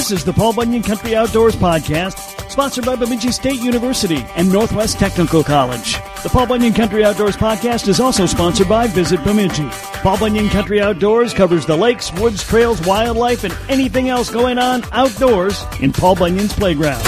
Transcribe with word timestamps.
This 0.00 0.12
is 0.12 0.24
the 0.24 0.32
Paul 0.32 0.54
Bunyan 0.54 0.82
Country 0.82 1.14
Outdoors 1.14 1.54
Podcast, 1.54 2.50
sponsored 2.50 2.86
by 2.86 2.96
Bemidji 2.96 3.32
State 3.32 3.60
University 3.60 4.24
and 4.34 4.50
Northwest 4.50 4.98
Technical 4.98 5.44
College. 5.44 5.96
The 6.22 6.30
Paul 6.32 6.46
Bunyan 6.46 6.72
Country 6.72 7.04
Outdoors 7.04 7.36
Podcast 7.36 7.86
is 7.86 8.00
also 8.00 8.24
sponsored 8.24 8.66
by 8.66 8.86
Visit 8.86 9.22
Bemidji. 9.24 9.68
Paul 10.00 10.16
Bunyan 10.16 10.48
Country 10.48 10.80
Outdoors 10.80 11.34
covers 11.34 11.66
the 11.66 11.76
lakes, 11.76 12.10
woods, 12.14 12.42
trails, 12.42 12.80
wildlife, 12.86 13.44
and 13.44 13.54
anything 13.68 14.08
else 14.08 14.30
going 14.30 14.56
on 14.56 14.84
outdoors 14.92 15.62
in 15.82 15.92
Paul 15.92 16.14
Bunyan's 16.14 16.54
playground. 16.54 17.04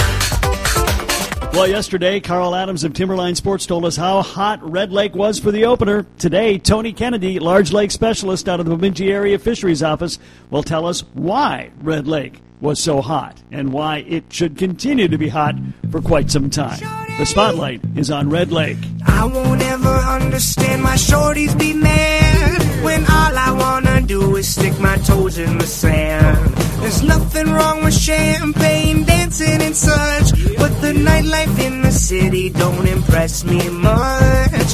Well, 1.51 1.67
yesterday, 1.67 2.19
Carl 2.19 2.53
Adams 2.53 2.83
of 2.83 2.93
Timberline 2.93 3.33
Sports 3.33 3.65
told 3.65 3.85
us 3.85 3.95
how 3.95 4.21
hot 4.21 4.59
Red 4.61 4.91
Lake 4.91 5.15
was 5.15 5.39
for 5.39 5.49
the 5.49 5.65
opener. 5.65 6.05
Today, 6.19 6.59
Tony 6.59 6.93
Kennedy, 6.93 7.39
large 7.39 7.73
lake 7.73 7.89
specialist 7.89 8.47
out 8.47 8.59
of 8.59 8.67
the 8.67 8.75
Bemidji 8.75 9.11
Area 9.11 9.39
Fisheries 9.39 9.81
Office, 9.81 10.19
will 10.51 10.61
tell 10.61 10.85
us 10.85 11.01
why 11.15 11.71
Red 11.81 12.07
Lake 12.07 12.39
was 12.63 12.79
so 12.79 13.01
hot 13.01 13.37
and 13.51 13.73
why 13.73 13.97
it 14.07 14.23
should 14.29 14.57
continue 14.57 15.09
to 15.09 15.17
be 15.17 15.27
hot 15.27 15.53
for 15.91 16.01
quite 16.01 16.31
some 16.31 16.49
time. 16.49 16.79
The 17.17 17.25
spotlight 17.25 17.81
is 17.97 18.09
on 18.09 18.29
Red 18.29 18.53
Lake. 18.53 18.77
I 19.05 19.25
won't 19.25 19.61
ever 19.61 19.95
understand 20.17 20.81
my 20.81 20.95
shorties 20.95 21.59
be 21.59 21.73
mad 21.73 22.83
when 22.85 23.01
all 23.01 23.37
I 23.37 23.51
wanna 23.51 24.01
do 24.01 24.37
is 24.37 24.47
stick 24.47 24.79
my 24.79 24.95
toes 24.99 25.37
in 25.37 25.57
the 25.57 25.67
sand. 25.67 26.55
There's 26.81 27.03
nothing 27.03 27.51
wrong 27.51 27.83
with 27.83 27.93
champagne, 27.93 29.03
dancing 29.03 29.61
and 29.61 29.75
such, 29.75 30.31
but 30.57 30.71
the 30.79 30.93
nightlife 30.93 31.59
in 31.59 31.81
the 31.81 31.91
city 31.91 32.49
don't 32.49 32.87
impress 32.87 33.43
me 33.43 33.69
much. 33.69 34.69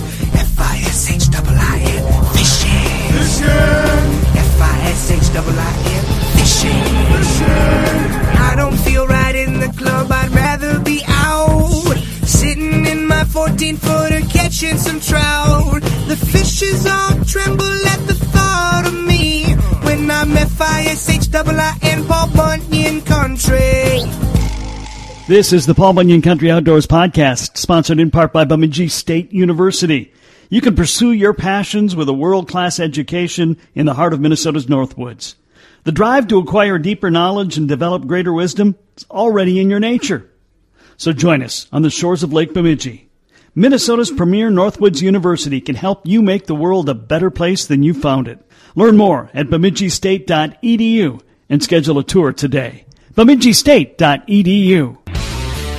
F 0.48 0.60
I 0.60 0.78
S 0.86 1.12
H 1.12 1.30
double 1.32 1.58
I 1.58 1.80
N 1.82 2.24
fishing. 2.36 3.50
F 4.38 4.62
I 4.62 4.80
S 4.92 5.12
H 5.12 5.34
double 5.34 5.60
I 5.60 5.74
N 6.14 6.19
fishing. 6.38 6.84
I 8.42 8.54
don't 8.56 8.78
feel 8.78 9.08
right 9.08 9.36
in 9.36 9.60
the 9.60 9.70
club. 9.78 10.12
I'd 10.12 10.32
rather 10.32 10.80
be 10.80 11.02
out. 11.08 11.96
Sitting 12.26 12.86
in 12.86 13.08
my 13.08 13.24
14 13.26 13.78
footer 13.78 14.22
catching 14.30 14.78
some 14.78 15.00
trout. 15.00 15.82
The 16.08 16.16
fishes 16.16 16.86
all 16.86 17.24
tremble 17.26 17.88
at 17.88 18.08
the 18.08 18.14
thought 18.14 18.86
of 18.88 18.94
me 18.94 19.54
when 19.84 20.10
I'm 20.10 20.36
F-I-S-H-I-I-N 20.36 22.06
Paul 22.06 22.30
Bunyan 22.36 23.02
Country. 23.02 24.04
This 25.28 25.54
is 25.54 25.66
the 25.68 25.76
Paul 25.76 25.94
Bunyan 25.94 26.24
Country 26.24 26.50
Outdoors 26.50 26.88
Podcast, 26.88 27.58
sponsored 27.58 28.00
in 28.00 28.10
part 28.10 28.34
by 28.34 28.46
Bemidji 28.46 28.88
State 28.88 29.32
University. 29.32 30.12
You 30.50 30.62
can 30.62 30.76
pursue 30.76 31.12
your 31.12 31.36
passions 31.36 31.96
with 31.96 32.10
a 32.10 32.14
world-class 32.14 32.80
education 32.80 33.58
in 33.76 33.86
the 33.86 33.94
heart 33.94 34.14
of 34.14 34.20
Minnesota's 34.20 34.66
Northwoods. 34.66 35.36
The 35.84 35.92
drive 35.92 36.28
to 36.28 36.40
acquire 36.40 36.78
deeper 36.78 37.10
knowledge 37.10 37.58
and 37.58 37.68
develop 37.68 38.06
greater 38.06 38.34
wisdom 38.34 38.76
is 38.98 39.06
already 39.10 39.60
in 39.60 39.70
your 39.70 39.80
nature. 39.80 40.30
So 40.98 41.14
join 41.14 41.42
us 41.42 41.68
on 41.72 41.82
the 41.82 41.90
shores 41.90 42.24
of 42.24 42.34
Lake 42.34 42.54
Bemidji. 42.54 43.10
Minnesota's 43.56 44.12
premier 44.12 44.50
Northwoods 44.50 45.02
University 45.02 45.62
can 45.62 45.76
help 45.76 46.06
you 46.06 46.22
make 46.22 46.46
the 46.46 46.56
world 46.56 46.90
a 46.90 46.94
better 46.94 47.30
place 47.30 47.66
than 47.66 47.84
you 47.84 47.94
found 47.94 48.28
it. 48.28 48.40
Learn 48.76 48.98
more 48.98 49.30
at 49.34 49.48
bemidjistate.edu 49.48 51.22
and 51.50 51.64
schedule 51.64 51.98
a 51.98 52.04
tour 52.04 52.34
today. 52.34 52.86
bemidjistate.edu. 53.16 54.98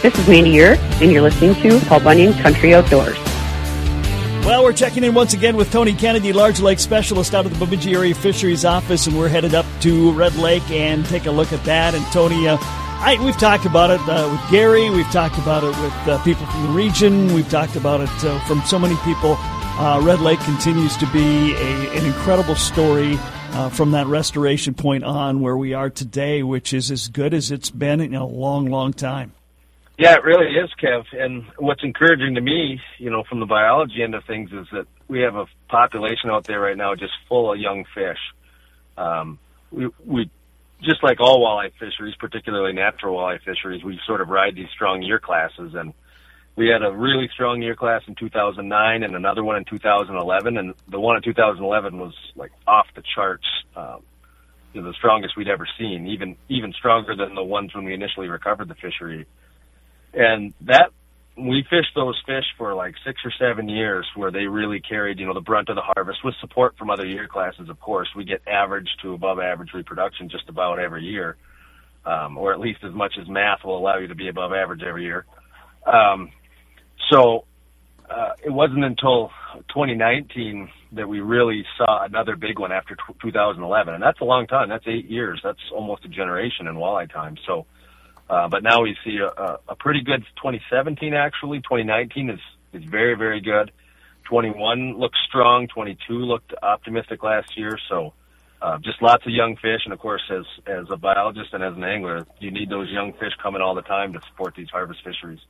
This 0.03 0.19
is 0.19 0.28
Mandy 0.28 0.51
Ure, 0.53 0.77
and 1.03 1.12
you're 1.12 1.21
listening 1.21 1.55
to 1.56 1.78
Paul 1.87 2.01
Bunyan 2.01 2.33
Country 2.43 2.75
Outdoors. 2.75 3.20
Well, 4.45 4.65
we're 4.65 4.73
checking 4.73 5.05
in 5.05 5.15
once 5.15 5.35
again 5.35 5.57
with 5.57 5.71
Tony 5.71 5.93
Kennedy, 5.93 6.33
large 6.33 6.61
lake 6.61 6.81
specialist 6.81 7.35
out 7.35 7.47
of 7.47 7.53
the 7.53 7.65
Bemidji 7.65 7.93
Area 7.93 8.15
Fisheries 8.15 8.65
Office, 8.65 9.07
and 9.07 9.17
we're 9.17 9.29
headed 9.29 9.55
up 9.55 9.67
to 9.83 10.13
Red 10.13 10.35
Lake 10.37 10.69
and 10.71 11.05
take 11.07 11.27
a 11.27 11.31
look 11.31 11.53
at 11.53 11.63
that. 11.65 11.95
And 11.95 12.05
Tony, 12.07 12.49
uh, 12.49 12.57
I, 12.61 13.17
we've 13.23 13.37
talked 13.37 13.67
about 13.67 13.91
it 13.91 14.01
uh, 14.09 14.29
with 14.33 14.51
Gary, 14.51 14.91
we've 14.91 15.11
talked 15.13 15.39
about 15.39 15.63
it 15.63 15.69
with 15.69 16.09
uh, 16.09 16.23
people 16.25 16.47
from 16.47 16.63
the 16.65 16.69
region, 16.71 17.33
we've 17.33 17.49
talked 17.49 17.77
about 17.77 18.00
it 18.00 18.25
uh, 18.25 18.41
from 18.47 18.61
so 18.62 18.79
many 18.79 18.97
people. 19.05 19.37
Uh, 19.39 20.00
Red 20.03 20.21
Lake 20.21 20.41
continues 20.41 20.97
to 20.97 21.06
be 21.12 21.55
a, 21.55 21.99
an 21.99 22.06
incredible 22.06 22.56
story 22.56 23.19
uh, 23.53 23.69
from 23.69 23.93
that 23.93 24.06
restoration 24.06 24.75
point 24.75 25.05
on 25.05 25.41
where 25.41 25.56
we 25.56 25.75
are 25.75 25.91
today, 25.91 26.43
which 26.43 26.73
is 26.73 26.91
as 26.91 27.09
good 27.09 27.34
as 27.34 27.50
it's 27.50 27.71
been 27.71 28.00
in 28.00 28.15
a 28.15 28.27
long, 28.27 28.67
long 28.67 28.93
time. 28.93 29.33
Yeah, 30.00 30.15
it 30.15 30.25
really 30.25 30.47
is, 30.47 30.71
Kev. 30.83 31.05
And 31.12 31.44
what's 31.59 31.84
encouraging 31.84 32.34
to 32.37 32.41
me, 32.41 32.81
you 32.97 33.11
know, 33.11 33.22
from 33.28 33.38
the 33.38 33.44
biology 33.44 34.03
end 34.03 34.15
of 34.15 34.25
things, 34.25 34.50
is 34.50 34.66
that 34.72 34.87
we 35.09 35.21
have 35.21 35.34
a 35.34 35.44
population 35.69 36.31
out 36.31 36.47
there 36.47 36.59
right 36.59 36.77
now 36.77 36.94
just 36.94 37.12
full 37.28 37.53
of 37.53 37.61
young 37.61 37.84
fish. 37.94 38.16
Um, 38.97 39.38
we, 39.71 39.91
we, 40.06 40.31
just 40.83 41.03
like 41.03 41.21
all 41.21 41.44
walleye 41.44 41.72
fisheries, 41.78 42.15
particularly 42.19 42.72
natural 42.72 43.15
walleye 43.15 43.43
fisheries, 43.43 43.84
we 43.84 44.00
sort 44.06 44.22
of 44.22 44.31
ride 44.31 44.56
these 44.56 44.71
strong 44.72 45.03
year 45.03 45.19
classes. 45.19 45.75
And 45.75 45.93
we 46.56 46.69
had 46.69 46.82
a 46.82 46.91
really 46.91 47.28
strong 47.34 47.61
year 47.61 47.77
class 47.77 48.00
in 48.09 48.15
2009 48.15 49.03
and 49.03 49.15
another 49.15 49.44
one 49.44 49.59
in 49.59 49.67
2011. 49.67 50.56
And 50.56 50.72
the 50.88 50.99
one 50.99 51.17
in 51.17 51.22
2011 51.22 51.99
was 51.99 52.15
like 52.37 52.53
off 52.67 52.87
the 52.97 53.03
charts. 53.15 53.44
Um, 53.77 54.00
you 54.72 54.81
know, 54.81 54.88
the 54.88 54.94
strongest 54.94 55.37
we'd 55.37 55.49
ever 55.49 55.69
seen, 55.78 56.06
even 56.06 56.37
even 56.49 56.72
stronger 56.72 57.15
than 57.15 57.34
the 57.34 57.44
ones 57.44 57.75
when 57.75 57.84
we 57.84 57.93
initially 57.93 58.28
recovered 58.28 58.69
the 58.69 58.77
fishery 58.77 59.27
and 60.15 60.54
that 60.62 60.91
we 61.37 61.65
fished 61.71 61.94
those 61.94 62.21
fish 62.26 62.44
for 62.59 62.75
like 62.75 62.94
six 63.04 63.21
or 63.25 63.32
seven 63.38 63.69
years 63.69 64.06
where 64.15 64.31
they 64.31 64.47
really 64.47 64.81
carried, 64.81 65.19
you 65.19 65.26
know, 65.26 65.34
the 65.34 65.41
brunt 65.41 65.69
of 65.69 65.76
the 65.76 65.82
harvest 65.82 66.19
with 66.25 66.34
support 66.41 66.76
from 66.76 66.91
other 66.91 67.06
year 67.06 67.28
classes, 67.28 67.69
of 67.69 67.81
course. 67.81 68.09
We 68.15 68.25
get 68.25 68.43
average 68.47 68.88
to 69.03 69.15
above 69.15 69.38
average 69.38 69.70
reproduction 69.72 70.28
just 70.28 70.49
about 70.49 70.78
every 70.78 71.04
year, 71.04 71.37
um, 72.04 72.37
or 72.37 72.53
at 72.53 72.60
least 72.60 72.81
as 72.84 72.93
much 72.93 73.15
as 73.20 73.28
math 73.28 73.65
will 73.65 73.78
allow 73.78 73.99
you 73.99 74.09
to 74.09 74.15
be 74.15 74.28
above 74.28 74.53
average 74.53 74.82
every 74.82 75.04
year. 75.04 75.25
Um, 75.87 76.31
so 77.10 77.44
uh, 78.10 78.32
it 78.44 78.50
wasn't 78.50 78.84
until 78.84 79.31
2019 79.69 80.69
that 80.93 81.09
we 81.09 81.20
really 81.20 81.65
saw 81.78 82.04
another 82.04 82.37
big 82.37 82.59
one 82.59 82.72
after 82.72 82.97
t- 82.97 83.15
2011, 83.22 83.94
and 83.94 84.03
that's 84.03 84.20
a 84.20 84.25
long 84.25 84.47
time. 84.47 84.69
That's 84.69 84.87
eight 84.87 85.09
years. 85.09 85.41
That's 85.43 85.60
almost 85.72 86.04
a 86.04 86.09
generation 86.09 86.66
in 86.66 86.75
walleye 86.75 87.10
time. 87.10 87.37
So 87.47 87.66
uh, 88.31 88.49
but 88.49 88.63
now 88.63 88.83
we 88.83 88.97
see 89.05 89.19
a, 89.19 89.59
a 89.69 89.75
pretty 89.75 90.03
good 90.03 90.23
2017 90.37 91.15
actually. 91.15 91.59
2019 91.59 92.31
is, 92.31 92.39
is 92.73 92.85
very, 92.85 93.17
very 93.17 93.41
good. 93.41 93.73
21 94.25 94.97
looks 94.97 95.19
strong. 95.27 95.67
22 95.67 96.15
looked 96.15 96.55
optimistic 96.63 97.25
last 97.25 97.59
year. 97.59 97.77
So, 97.89 98.13
uh, 98.63 98.79
just 98.79 99.03
lots 99.03 99.27
of 99.27 99.33
young 99.33 99.57
fish. 99.57 99.81
And 99.85 99.93
of 99.93 99.99
course, 99.99 100.23
as, 100.31 100.45
as 100.65 100.87
a 100.91 100.97
biologist 100.97 101.53
and 101.55 101.65
as 101.65 101.75
an 101.75 101.83
angler, 101.83 102.25
you 102.39 102.53
need 102.53 102.71
those 102.71 102.89
young 102.89 103.15
fish 103.15 103.33
coming 103.43 103.63
all 103.63 103.75
the 103.75 103.83
time 103.83 104.13
to 104.13 104.21
support 104.29 104.55
these 104.55 104.69
harvest 104.71 105.03
fisheries. 105.03 105.41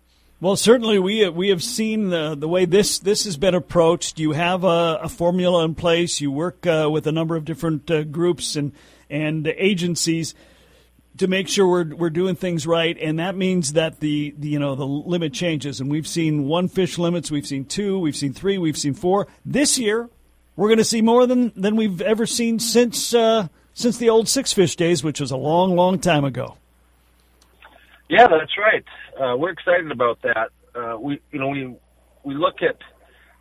Well, 0.40 0.56
certainly 0.56 0.98
we 0.98 1.28
we 1.28 1.50
have 1.50 1.62
seen 1.62 2.08
the 2.08 2.34
the 2.34 2.48
way 2.48 2.64
this 2.64 2.98
this 2.98 3.24
has 3.24 3.36
been 3.36 3.54
approached. 3.54 4.18
You 4.18 4.32
have 4.32 4.64
a, 4.64 5.00
a 5.02 5.08
formula 5.10 5.66
in 5.66 5.74
place. 5.74 6.22
You 6.22 6.30
work 6.30 6.66
uh, 6.66 6.88
with 6.90 7.06
a 7.06 7.12
number 7.12 7.36
of 7.36 7.44
different 7.44 7.90
uh, 7.90 8.04
groups 8.04 8.56
and 8.56 8.72
and 9.10 9.46
agencies 9.46 10.34
to 11.20 11.26
make 11.26 11.48
sure 11.48 11.66
we're 11.68 11.94
we're 11.94 12.08
doing 12.08 12.34
things 12.34 12.66
right, 12.66 12.96
and 12.98 13.18
that 13.18 13.36
means 13.36 13.74
that 13.74 14.00
the, 14.00 14.34
the, 14.38 14.48
you 14.48 14.58
know 14.58 14.74
the 14.74 14.86
limit 14.86 15.34
changes. 15.34 15.78
And 15.78 15.90
we've 15.90 16.08
seen 16.08 16.46
one 16.46 16.66
fish 16.66 16.96
limits, 16.96 17.30
we've 17.30 17.46
seen 17.46 17.66
two, 17.66 17.98
we've 17.98 18.16
seen 18.16 18.32
three, 18.32 18.56
we've 18.56 18.78
seen 18.78 18.94
four. 18.94 19.26
This 19.44 19.78
year, 19.78 20.08
we're 20.56 20.68
going 20.68 20.78
to 20.78 20.84
see 20.84 21.02
more 21.02 21.26
than 21.26 21.52
than 21.54 21.76
we've 21.76 22.00
ever 22.00 22.24
seen 22.24 22.58
since 22.58 23.12
uh, 23.12 23.48
since 23.74 23.98
the 23.98 24.08
old 24.08 24.30
six 24.30 24.54
fish 24.54 24.76
days, 24.76 25.04
which 25.04 25.20
was 25.20 25.30
a 25.30 25.36
long, 25.36 25.76
long 25.76 25.98
time 25.98 26.24
ago. 26.24 26.56
Yeah, 28.08 28.26
that's 28.26 28.56
right. 28.56 28.84
Uh, 29.14 29.36
we're 29.36 29.50
excited 29.50 29.92
about 29.92 30.22
that. 30.22 30.48
Uh, 30.74 30.96
we 30.98 31.20
you 31.32 31.38
know 31.38 31.48
we 31.48 31.76
we 32.24 32.34
look 32.34 32.62
at 32.62 32.78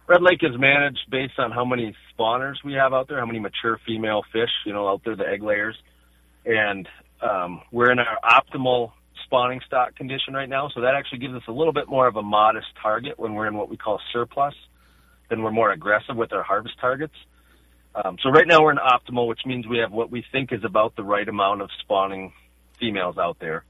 Red 0.06 0.22
Lake 0.22 0.40
is 0.41 0.59
managed 0.59 1.09
based 1.09 1.40
on 1.40 1.51
how 1.51 1.63
many 1.63 1.96
spawners 2.11 2.56
we 2.66 2.73
have 2.73 2.91
out 2.91 3.07
there, 3.07 3.19
how 3.19 3.25
many 3.25 3.40
mature 3.40 3.79
female 3.88 4.23
fish, 4.34 4.51
you 4.66 4.73
know, 4.73 4.90
out 4.90 5.01
there, 5.06 5.16
the 5.16 5.25
egg 5.25 5.44
layers. 5.44 5.78
And 6.46 6.90
um, 7.22 7.62
we're 7.72 7.92
in 7.92 8.00
our 8.00 8.18
optimal 8.24 8.92
spawning 9.26 9.62
stock 9.66 9.96
condition 9.96 10.34
right 10.34 10.50
now, 10.50 10.70
so 10.74 10.82
that 10.82 10.96
actually 10.96 11.20
gives 11.20 11.36
us 11.36 11.44
a 11.48 11.52
little 11.52 11.74
bit 11.74 11.88
more 11.88 12.08
of 12.08 12.16
a 12.16 12.22
modest 12.22 12.68
target 12.82 13.20
when 13.20 13.34
we're 13.34 13.48
in 13.48 13.56
what 13.56 13.70
we 13.70 13.78
call 13.78 14.00
surplus. 14.12 14.56
Then 15.30 15.44
we're 15.44 15.52
more 15.52 15.72
aggressive 15.72 16.16
with 16.16 16.34
our 16.34 16.44
harvest 16.44 16.80
targets. 16.80 17.14
Um, 17.94 18.18
so 18.22 18.30
right 18.30 18.48
now 18.48 18.64
we're 18.64 18.72
in 18.72 18.78
optimal, 18.78 19.28
which 19.28 19.42
means 19.46 19.68
we 19.68 19.80
have 19.80 19.92
what 19.92 20.10
we 20.10 20.24
think 20.32 20.52
is 20.52 20.64
about 20.64 20.96
the 20.96 21.04
right 21.04 21.28
amount 21.28 21.62
of 21.62 21.70
spawning 21.80 22.34
females 22.80 23.18
out 23.18 23.38
there. 23.40 23.64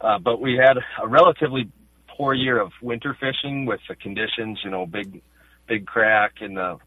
Uh, 0.00 0.18
but 0.18 0.40
we 0.40 0.56
had 0.56 0.76
a 1.02 1.08
relatively 1.08 1.70
poor 2.08 2.34
year 2.34 2.60
of 2.60 2.72
winter 2.82 3.16
fishing 3.18 3.66
with 3.66 3.80
the 3.88 3.94
conditions, 3.94 4.58
you 4.64 4.70
know, 4.70 4.86
big, 4.86 5.20
big 5.66 5.86
crack 5.86 6.34
in 6.40 6.54
the 6.54 6.78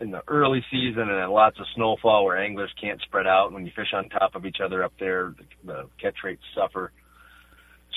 in 0.00 0.10
the 0.10 0.22
early 0.28 0.64
season 0.70 1.08
and 1.10 1.32
lots 1.32 1.58
of 1.58 1.66
snowfall 1.74 2.24
where 2.24 2.38
anglers 2.38 2.72
can't 2.80 3.00
spread 3.02 3.26
out. 3.26 3.52
When 3.52 3.66
you 3.66 3.72
fish 3.74 3.92
on 3.92 4.08
top 4.08 4.34
of 4.34 4.46
each 4.46 4.58
other 4.64 4.84
up 4.84 4.92
there, 5.00 5.34
the, 5.36 5.72
the 5.72 5.88
catch 6.00 6.16
rates 6.22 6.42
suffer. 6.54 6.92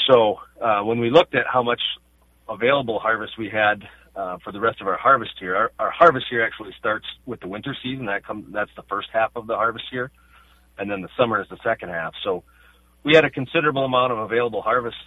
So 0.09 0.39
uh, 0.62 0.81
when 0.81 1.00
we 1.00 1.12
looked 1.12 1.36
at 1.36 1.45
how 1.51 1.62
much 1.62 1.81
available 2.47 3.00
harvest 3.00 3.38
we 3.38 3.50
had 3.50 3.83
uh, 4.15 4.38
for 4.44 4.51
the 4.51 4.59
rest 4.59 4.81
of 4.81 4.88
our 4.88 4.97
harvest 4.97 5.39
year, 5.39 5.56
our, 5.56 5.71
our 5.77 5.91
harvest 5.91 6.25
year 6.31 6.45
actually 6.45 6.74
starts 6.80 7.06
with 7.25 7.39
the 7.39 7.47
winter 7.47 7.75
season. 7.83 8.07
That 8.07 8.25
comes 8.25 8.51
that's 8.51 8.71
the 8.75 8.83
first 8.89 9.09
half 9.13 9.31
of 9.36 9.45
the 9.45 9.56
harvest 9.56 9.86
year, 9.91 10.12
and 10.77 10.89
then 10.89 11.01
the 11.01 11.09
summer 11.18 11.41
is 11.41 11.47
the 11.50 11.59
second 11.63 11.89
half. 11.89 12.13
So 12.24 12.44
we 13.03 13.13
had 13.13 13.25
a 13.25 13.30
considerable 13.30 13.86
amount 13.86 14.12
of 14.12 14.18
available 14.19 14.62
harvest 14.62 14.97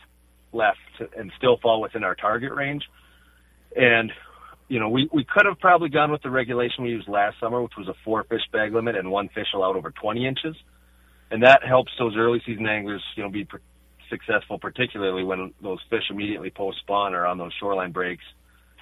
left 0.53 0.79
and 1.17 1.33
still 1.37 1.57
fall 1.57 1.81
within 1.81 2.05
our 2.05 2.15
target 2.15 2.53
range. 2.53 2.85
And 3.75 4.13
you 4.73 4.81
know, 4.81 4.89
we, 4.89 5.07
we 5.13 5.23
could 5.23 5.45
have 5.45 5.61
probably 5.61 5.91
gone 5.91 6.11
with 6.11 6.23
the 6.23 6.31
regulation 6.31 6.83
we 6.83 6.89
used 6.93 7.07
last 7.07 7.37
summer, 7.39 7.63
which 7.63 7.75
was 7.77 7.89
a 7.89 7.95
four 8.07 8.25
fish 8.25 8.41
bag 8.55 8.73
limit 8.73 8.97
and 8.97 9.11
one 9.11 9.29
fish 9.29 9.49
allowed 9.55 9.77
over 9.77 9.91
20 9.91 10.27
inches. 10.27 10.57
And 11.31 11.43
that 11.43 11.61
helps 11.63 11.93
those 11.99 12.15
early 12.17 12.41
season 12.47 12.67
anglers, 12.67 13.03
you 13.15 13.23
know, 13.23 13.29
be 13.29 13.45
pr- 13.45 13.59
successful, 14.09 14.59
particularly 14.59 15.25
when 15.25 15.53
those 15.63 15.79
fish 15.91 16.05
immediately 16.09 16.49
post 16.49 16.79
spawn 16.79 17.13
are 17.13 17.27
on 17.27 17.37
those 17.37 17.53
shoreline 17.61 17.93
breaks, 17.93 18.25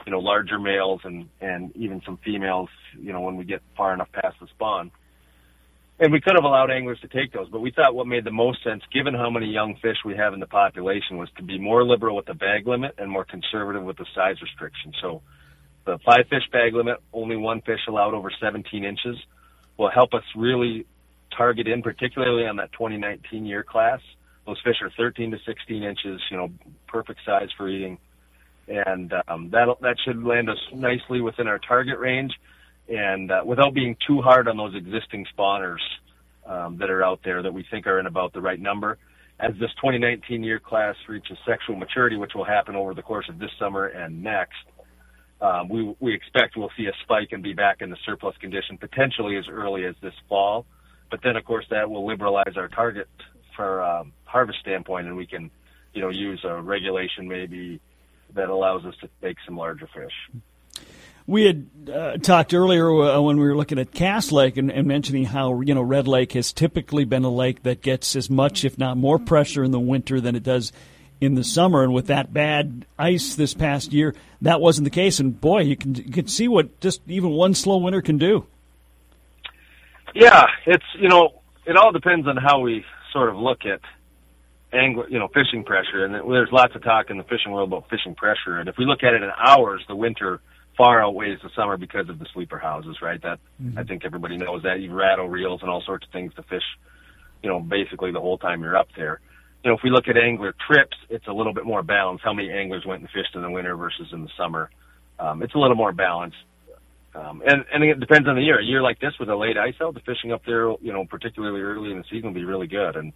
you 0.06 0.12
know, 0.12 0.20
larger 0.20 0.60
males 0.60 1.00
and, 1.02 1.28
and 1.40 1.74
even 1.76 2.00
some 2.06 2.20
females, 2.24 2.68
you 2.96 3.12
know, 3.12 3.22
when 3.22 3.36
we 3.36 3.42
get 3.42 3.60
far 3.76 3.92
enough 3.92 4.12
past 4.12 4.36
the 4.40 4.46
spawn. 4.54 4.92
And 5.98 6.12
we 6.12 6.20
could 6.20 6.36
have 6.36 6.44
allowed 6.44 6.70
anglers 6.70 7.00
to 7.00 7.08
take 7.08 7.32
those, 7.32 7.48
but 7.48 7.58
we 7.58 7.72
thought 7.72 7.96
what 7.96 8.06
made 8.06 8.22
the 8.22 8.30
most 8.30 8.62
sense, 8.62 8.84
given 8.94 9.12
how 9.12 9.28
many 9.28 9.46
young 9.46 9.74
fish 9.82 9.96
we 10.04 10.16
have 10.16 10.34
in 10.34 10.40
the 10.40 10.46
population, 10.46 11.16
was 11.16 11.28
to 11.36 11.42
be 11.42 11.58
more 11.58 11.82
liberal 11.82 12.14
with 12.14 12.26
the 12.26 12.34
bag 12.34 12.68
limit 12.68 12.94
and 12.98 13.10
more 13.10 13.24
conservative 13.24 13.82
with 13.82 13.96
the 13.96 14.06
size 14.14 14.40
restriction. 14.40 14.92
So 15.02 15.22
the 15.84 15.98
five 16.04 16.26
fish 16.28 16.44
bag 16.52 16.74
limit, 16.74 16.98
only 17.12 17.36
one 17.36 17.60
fish 17.62 17.80
allowed 17.88 18.14
over 18.14 18.30
17 18.40 18.84
inches, 18.84 19.16
will 19.76 19.90
help 19.90 20.14
us 20.14 20.22
really 20.36 20.86
target 21.36 21.66
in, 21.66 21.82
particularly 21.82 22.46
on 22.46 22.56
that 22.56 22.72
2019 22.72 23.46
year 23.46 23.62
class. 23.62 24.00
Those 24.46 24.60
fish 24.64 24.76
are 24.82 24.90
13 24.96 25.30
to 25.32 25.38
16 25.46 25.82
inches, 25.82 26.20
you 26.30 26.36
know, 26.36 26.50
perfect 26.86 27.20
size 27.24 27.48
for 27.56 27.68
eating, 27.68 27.98
and 28.68 29.12
um, 29.28 29.50
that 29.50 29.66
that 29.80 29.96
should 30.04 30.22
land 30.24 30.48
us 30.50 30.58
nicely 30.74 31.20
within 31.20 31.46
our 31.46 31.58
target 31.58 31.98
range, 31.98 32.32
and 32.88 33.30
uh, 33.30 33.42
without 33.44 33.74
being 33.74 33.96
too 34.06 34.20
hard 34.20 34.48
on 34.48 34.56
those 34.56 34.74
existing 34.74 35.26
spawners 35.36 35.80
um, 36.46 36.78
that 36.78 36.90
are 36.90 37.04
out 37.04 37.20
there 37.24 37.42
that 37.42 37.52
we 37.52 37.64
think 37.70 37.86
are 37.86 38.00
in 38.00 38.06
about 38.06 38.32
the 38.32 38.40
right 38.40 38.60
number. 38.60 38.98
As 39.38 39.52
this 39.52 39.70
2019 39.76 40.42
year 40.42 40.58
class 40.58 40.94
reaches 41.08 41.38
sexual 41.46 41.76
maturity, 41.76 42.16
which 42.16 42.32
will 42.34 42.44
happen 42.44 42.76
over 42.76 42.92
the 42.92 43.02
course 43.02 43.26
of 43.28 43.38
this 43.38 43.50
summer 43.58 43.86
and 43.86 44.22
next, 44.22 44.58
um, 45.40 45.68
we 45.68 45.94
we 46.00 46.14
expect 46.14 46.56
we'll 46.56 46.70
see 46.76 46.86
a 46.86 46.92
spike 47.02 47.28
and 47.32 47.42
be 47.42 47.54
back 47.54 47.80
in 47.80 47.90
the 47.90 47.96
surplus 48.04 48.36
condition 48.38 48.76
potentially 48.78 49.36
as 49.36 49.48
early 49.48 49.84
as 49.84 49.94
this 50.02 50.14
fall. 50.28 50.66
But 51.10 51.20
then, 51.22 51.36
of 51.36 51.44
course, 51.44 51.66
that 51.70 51.90
will 51.90 52.06
liberalize 52.06 52.56
our 52.56 52.68
target 52.68 53.08
for 53.56 53.82
um, 53.82 54.12
harvest 54.24 54.60
standpoint, 54.60 55.06
and 55.06 55.16
we 55.16 55.26
can, 55.26 55.50
you 55.92 56.02
know, 56.02 56.08
use 56.08 56.40
a 56.44 56.60
regulation 56.60 57.26
maybe 57.26 57.80
that 58.34 58.48
allows 58.48 58.84
us 58.84 58.94
to 59.00 59.08
take 59.20 59.36
some 59.44 59.56
larger 59.56 59.88
fish. 59.88 60.42
We 61.26 61.44
had 61.44 61.68
uh, 61.92 62.16
talked 62.18 62.54
earlier 62.54 62.90
uh, 62.90 63.20
when 63.20 63.38
we 63.38 63.44
were 63.44 63.56
looking 63.56 63.78
at 63.78 63.92
Cass 63.92 64.32
Lake 64.32 64.56
and, 64.56 64.70
and, 64.70 64.86
mentioning 64.86 65.24
how 65.24 65.60
you 65.60 65.74
know 65.74 65.82
Red 65.82 66.06
Lake 66.06 66.32
has 66.32 66.52
typically 66.52 67.04
been 67.04 67.24
a 67.24 67.30
lake 67.30 67.62
that 67.62 67.82
gets 67.82 68.14
as 68.14 68.28
much, 68.28 68.64
if 68.64 68.78
not 68.78 68.96
more, 68.96 69.18
pressure 69.18 69.64
in 69.64 69.70
the 69.70 69.80
winter 69.80 70.20
than 70.20 70.36
it 70.36 70.42
does 70.42 70.72
in 71.20 71.34
the 71.34 71.44
summer. 71.44 71.82
And 71.82 71.92
with 71.92 72.06
that 72.06 72.32
bad 72.32 72.86
ice 72.98 73.34
this 73.34 73.54
past 73.54 73.92
year, 73.92 74.14
that 74.42 74.60
wasn't 74.60 74.84
the 74.84 74.90
case. 74.90 75.20
And 75.20 75.38
boy, 75.38 75.60
you 75.60 75.76
can 75.76 75.94
you 75.94 76.12
can 76.12 76.26
see 76.26 76.48
what 76.48 76.80
just 76.80 77.00
even 77.06 77.30
one 77.30 77.54
slow 77.54 77.78
winter 77.78 78.02
can 78.02 78.18
do. 78.18 78.46
Yeah, 80.14 80.46
it's 80.66 80.84
you 80.98 81.08
know 81.08 81.40
it 81.66 81.76
all 81.76 81.92
depends 81.92 82.26
on 82.26 82.36
how 82.36 82.60
we 82.60 82.84
sort 83.12 83.28
of 83.28 83.36
look 83.36 83.64
at 83.64 83.80
angler, 84.72 85.08
you 85.08 85.18
know, 85.18 85.28
fishing 85.28 85.64
pressure. 85.64 86.04
And 86.04 86.14
there's 86.14 86.50
lots 86.52 86.74
of 86.74 86.82
talk 86.82 87.10
in 87.10 87.18
the 87.18 87.24
fishing 87.24 87.52
world 87.52 87.68
about 87.68 87.90
fishing 87.90 88.14
pressure. 88.14 88.58
And 88.58 88.68
if 88.68 88.76
we 88.78 88.86
look 88.86 89.02
at 89.02 89.14
it 89.14 89.22
in 89.22 89.30
hours, 89.36 89.84
the 89.88 89.96
winter 89.96 90.40
far 90.76 91.02
outweighs 91.02 91.38
the 91.42 91.50
summer 91.54 91.76
because 91.76 92.08
of 92.08 92.18
the 92.18 92.26
sleeper 92.32 92.58
houses, 92.58 92.96
right? 93.02 93.20
That 93.22 93.38
mm-hmm. 93.60 93.78
I 93.78 93.84
think 93.84 94.04
everybody 94.04 94.36
knows 94.36 94.62
that 94.62 94.80
you 94.80 94.94
rattle 94.94 95.28
reels 95.28 95.60
and 95.60 95.70
all 95.70 95.82
sorts 95.82 96.06
of 96.06 96.12
things 96.12 96.32
to 96.34 96.42
fish, 96.44 96.62
you 97.42 97.50
know, 97.50 97.60
basically 97.60 98.12
the 98.12 98.20
whole 98.20 98.38
time 98.38 98.62
you're 98.62 98.76
up 98.76 98.88
there 98.96 99.20
you 99.62 99.70
know, 99.70 99.76
if 99.76 99.82
we 99.82 99.90
look 99.90 100.08
at 100.08 100.16
angler 100.16 100.54
trips, 100.66 100.96
it's 101.08 101.26
a 101.26 101.32
little 101.32 101.52
bit 101.52 101.64
more 101.64 101.82
balanced. 101.82 102.24
How 102.24 102.32
many 102.32 102.50
anglers 102.50 102.84
went 102.86 103.02
and 103.02 103.10
fished 103.10 103.34
in 103.34 103.42
the 103.42 103.50
winter 103.50 103.76
versus 103.76 104.08
in 104.12 104.22
the 104.22 104.30
summer? 104.36 104.70
Um, 105.18 105.42
it's 105.42 105.54
a 105.54 105.58
little 105.58 105.76
more 105.76 105.92
balanced. 105.92 106.38
Um, 107.14 107.42
and, 107.44 107.64
and 107.72 107.84
it 107.84 108.00
depends 108.00 108.28
on 108.28 108.36
the 108.36 108.42
year. 108.42 108.58
A 108.60 108.64
year 108.64 108.82
like 108.82 109.00
this 109.00 109.12
with 109.18 109.28
a 109.28 109.36
late 109.36 109.58
ice 109.58 109.74
out, 109.82 109.94
the 109.94 110.00
fishing 110.00 110.32
up 110.32 110.42
there, 110.46 110.70
you 110.80 110.92
know, 110.92 111.04
particularly 111.04 111.60
early 111.60 111.90
in 111.90 111.98
the 111.98 112.04
season 112.04 112.28
will 112.28 112.34
be 112.34 112.44
really 112.44 112.68
good. 112.68 112.96
And, 112.96 113.12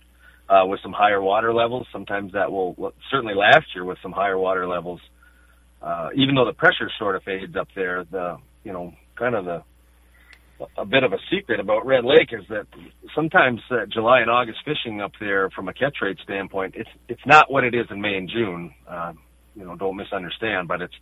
uh, 0.48 0.66
with 0.66 0.80
some 0.82 0.92
higher 0.92 1.22
water 1.22 1.54
levels, 1.54 1.86
sometimes 1.90 2.32
that 2.32 2.52
will, 2.52 2.74
well, 2.76 2.92
certainly 3.10 3.34
last 3.34 3.66
year 3.74 3.84
with 3.84 3.98
some 4.02 4.12
higher 4.12 4.36
water 4.36 4.68
levels, 4.68 5.00
uh, 5.80 6.10
even 6.14 6.34
though 6.34 6.44
the 6.44 6.52
pressure 6.52 6.90
sort 6.98 7.16
of 7.16 7.22
fades 7.22 7.56
up 7.56 7.68
there, 7.74 8.04
the, 8.10 8.36
you 8.64 8.72
know, 8.72 8.92
kind 9.16 9.34
of 9.34 9.46
the, 9.46 9.62
a 10.76 10.84
bit 10.84 11.02
of 11.02 11.12
a 11.12 11.18
secret 11.30 11.60
about 11.60 11.86
Red 11.86 12.04
Lake 12.04 12.32
is 12.32 12.44
that 12.48 12.66
sometimes 13.14 13.60
uh, 13.70 13.86
July 13.86 14.20
and 14.20 14.30
August 14.30 14.58
fishing 14.64 15.00
up 15.00 15.12
there, 15.20 15.50
from 15.50 15.68
a 15.68 15.72
catch 15.72 15.96
rate 16.00 16.18
standpoint, 16.22 16.74
it's 16.76 16.90
it's 17.08 17.24
not 17.26 17.50
what 17.50 17.64
it 17.64 17.74
is 17.74 17.86
in 17.90 18.00
May 18.00 18.16
and 18.16 18.28
June. 18.28 18.74
Uh, 18.88 19.12
you 19.56 19.64
know, 19.64 19.76
don't 19.76 19.96
misunderstand, 19.96 20.68
but 20.68 20.82
it's 20.82 20.94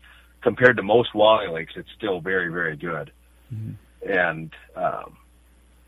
compared 0.43 0.77
to 0.77 0.83
most 0.83 1.11
walleye 1.15 1.53
lakes, 1.53 1.73
it's 1.77 1.89
still 1.97 2.21
very 2.21 2.51
very 2.51 2.77
good, 2.77 3.13
mm-hmm. 3.53 4.11
and 4.11 4.53
um, 4.77 5.17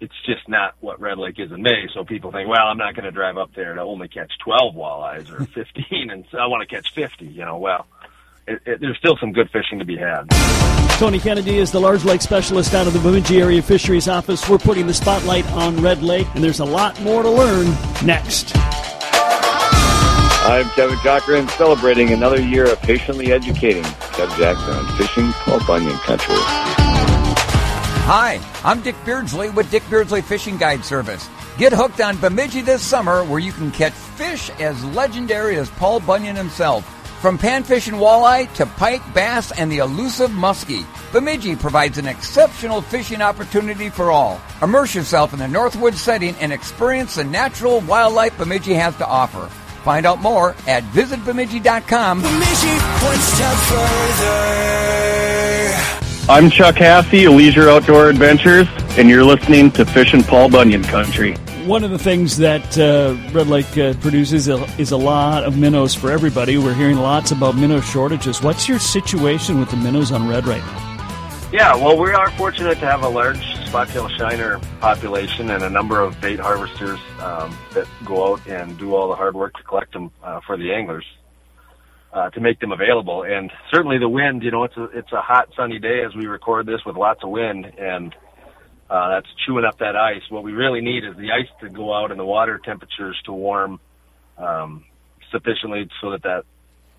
it's 0.01 0.15
just 0.27 0.49
not 0.49 0.75
what 0.81 1.01
Red 1.01 1.19
Lake 1.19 1.39
is 1.39 1.51
in 1.51 1.63
May. 1.63 1.89
So 1.95 2.05
people 2.05 2.33
think, 2.33 2.49
well, 2.49 2.67
I'm 2.67 2.79
not 2.79 2.95
going 2.95 3.05
to 3.05 3.13
drive 3.13 3.39
up 3.39 3.55
there 3.55 3.75
to 3.75 3.81
only 3.81 4.09
catch 4.09 4.33
12 4.45 4.75
walleyes 4.75 5.31
or 5.31 5.45
15, 5.55 6.11
and 6.11 6.25
so 6.31 6.39
I 6.39 6.47
want 6.47 6.69
to 6.69 6.75
catch 6.75 6.93
50. 6.95 7.27
You 7.27 7.45
know, 7.45 7.59
well, 7.59 7.87
it, 8.47 8.61
it, 8.67 8.81
there's 8.81 8.99
still 8.99 9.17
some 9.19 9.33
good 9.33 9.51
fishing 9.51 9.79
to 9.79 9.85
be 9.85 9.97
had. 9.97 10.84
Tony 10.99 11.19
Kennedy 11.19 11.59
is 11.59 11.73
the 11.73 11.81
large 11.81 12.05
lake 12.05 12.23
specialist 12.23 12.73
out 12.73 12.87
of 12.87 12.93
the 12.93 13.01
Bemidji 13.01 13.43
Area 13.43 13.61
Fisheries 13.61 14.07
Office. 14.07 14.49
We're 14.49 14.59
putting 14.59 14.87
the 14.87 14.95
spotlight 14.95 15.45
on 15.51 15.77
Red 15.83 16.05
Lake, 16.05 16.29
and 16.37 16.45
there's 16.45 16.61
a 16.61 16.65
lot 16.65 16.99
more 17.03 17.21
to 17.21 17.29
learn 17.29 17.67
next. 18.07 18.53
I'm 20.47 20.69
Kevin 20.71 20.97
Cochran, 20.99 21.49
celebrating 21.49 22.13
another 22.13 22.41
year 22.41 22.71
of 22.71 22.81
patiently 22.81 23.33
educating 23.33 23.83
Kev 23.83 24.39
Jackson 24.39 24.73
on 24.73 24.97
fishing 24.97 25.33
Paul 25.33 25.59
Bunyan 25.67 25.99
country. 25.99 26.37
Hi, 28.07 28.41
I'm 28.63 28.81
Dick 28.81 28.95
Beardsley 29.05 29.51
with 29.51 29.69
Dick 29.73 29.83
Beardsley 29.91 30.23
Fishing 30.23 30.57
Guide 30.57 30.85
Service. 30.85 31.29
Get 31.59 31.73
hooked 31.73 32.01
on 32.01 32.19
Bemidji 32.19 32.61
this 32.61 32.83
summer 32.83 33.25
where 33.25 33.41
you 33.41 33.51
can 33.51 33.73
catch 33.73 33.95
fish 33.95 34.49
as 34.61 34.85
legendary 34.85 35.57
as 35.57 35.69
Paul 35.71 35.99
Bunyan 35.99 36.37
himself. 36.37 37.04
From 37.21 37.39
panfish 37.39 37.89
and 37.89 37.97
walleye 37.97 38.53
to 38.55 38.67
pike, 38.67 39.03
bass, 39.15 39.51
and 39.53 39.73
the 39.73 39.79
elusive 39.79 40.31
muskie, 40.31 40.85
Bemidji 41.11 41.57
provides 41.57 41.97
an 41.97 42.07
exceptional 42.07 42.83
fishing 42.83 43.23
opportunity 43.23 43.89
for 43.89 44.11
all. 44.11 44.41
Immerse 44.61 44.95
yourself 44.95 45.33
in 45.33 45.39
the 45.39 45.49
Northwood 45.49 45.95
setting 45.95 46.35
and 46.37 46.53
experience 46.53 47.15
the 47.15 47.25
natural 47.25 47.81
wildlife 47.81 48.37
Bemidji 48.37 48.75
has 48.75 48.95
to 48.97 49.07
offer. 49.07 49.47
Find 49.85 50.05
out 50.05 50.21
more 50.21 50.51
at 50.67 50.83
visitbemidji.com. 50.85 52.21
Bemidji, 52.21 52.75
one 53.05 53.19
step 53.19 53.57
further. 53.71 54.75
I'm 56.29 56.51
Chuck 56.51 56.77
Hassey, 56.77 57.35
Leisure 57.35 57.71
Outdoor 57.71 58.09
Adventures, 58.09 58.67
and 58.99 59.09
you're 59.09 59.25
listening 59.25 59.71
to 59.73 59.85
Fish 59.85 60.15
and 60.15 60.25
Paul 60.25 60.51
Bunyan 60.51 60.83
Country 60.83 61.37
one 61.67 61.83
of 61.83 61.91
the 61.91 61.99
things 61.99 62.37
that 62.39 62.77
uh, 62.79 63.17
Red 63.33 63.47
Lake 63.47 63.79
uh, 63.79 63.95
produces 63.95 64.49
is 64.49 64.91
a 64.91 64.97
lot 64.97 65.45
of 65.45 65.57
minnows 65.57 65.95
for 65.95 66.11
everybody. 66.11 66.59
We're 66.59 66.75
hearing 66.75 66.99
lots 66.99 67.31
about 67.31 67.57
minnow 67.57 67.81
shortages. 67.81 68.43
What's 68.43 68.69
your 68.69 68.79
situation 68.79 69.59
with 69.59 69.71
the 69.71 69.77
minnows 69.77 70.13
on 70.13 70.29
red 70.29 70.47
right 70.47 70.61
now? 70.61 71.49
Yeah, 71.53 71.75
well, 71.77 71.97
we 71.97 72.11
are 72.13 72.31
fortunate 72.33 72.81
to 72.81 72.87
have 72.87 73.03
a 73.03 73.09
large 73.09 73.43
spot-tail 73.67 74.09
shiner 74.09 74.61
population 74.81 75.51
and 75.51 75.63
a 75.63 75.71
number 75.71 76.01
of 76.01 76.21
bait 76.21 76.39
harvesters 76.39 76.99
um, 77.21 77.57
that 77.73 77.87
go 78.05 78.33
out 78.33 78.47
and 78.47 78.77
do 78.77 78.95
all 78.95 79.09
the 79.09 79.15
hard 79.15 79.35
work 79.35 79.55
to 79.55 79.63
collect 79.63 79.93
them 79.93 80.11
uh, 80.23 80.41
for 80.47 80.57
the 80.57 80.73
anglers 80.73 81.05
uh, 82.13 82.29
to 82.31 82.41
make 82.41 82.61
them 82.61 82.73
available. 82.73 83.23
And 83.23 83.51
certainly 83.71 83.99
the 83.99 84.09
wind, 84.09 84.43
you 84.43 84.51
know, 84.51 84.65
it's 84.65 84.77
a 84.77 84.85
it's 84.85 85.13
a 85.13 85.21
hot 85.21 85.49
sunny 85.57 85.79
day 85.79 86.05
as 86.05 86.15
we 86.15 86.27
record 86.27 86.67
this 86.67 86.85
with 86.85 86.97
lots 86.97 87.23
of 87.23 87.31
wind, 87.31 87.67
and 87.79 88.15
uh, 88.91 89.09
that's 89.09 89.29
chewing 89.47 89.65
up 89.65 89.79
that 89.79 89.97
ice. 89.97 90.23
What 90.29 90.45
we 90.45 90.53
really 90.53 90.81
need 90.81 91.05
is 91.05 91.17
the 91.17 91.33
ice 91.33 91.49
to 91.61 91.69
go 91.69 91.95
out 91.95 92.11
and 92.11 92.21
the 92.21 92.25
water 92.25 92.59
temperatures 92.59 93.21
to 93.25 93.33
warm 93.33 93.81
um, 94.39 94.85
sufficiently 95.31 95.89
so 96.01 96.11
that 96.11 96.23
that 96.23 96.45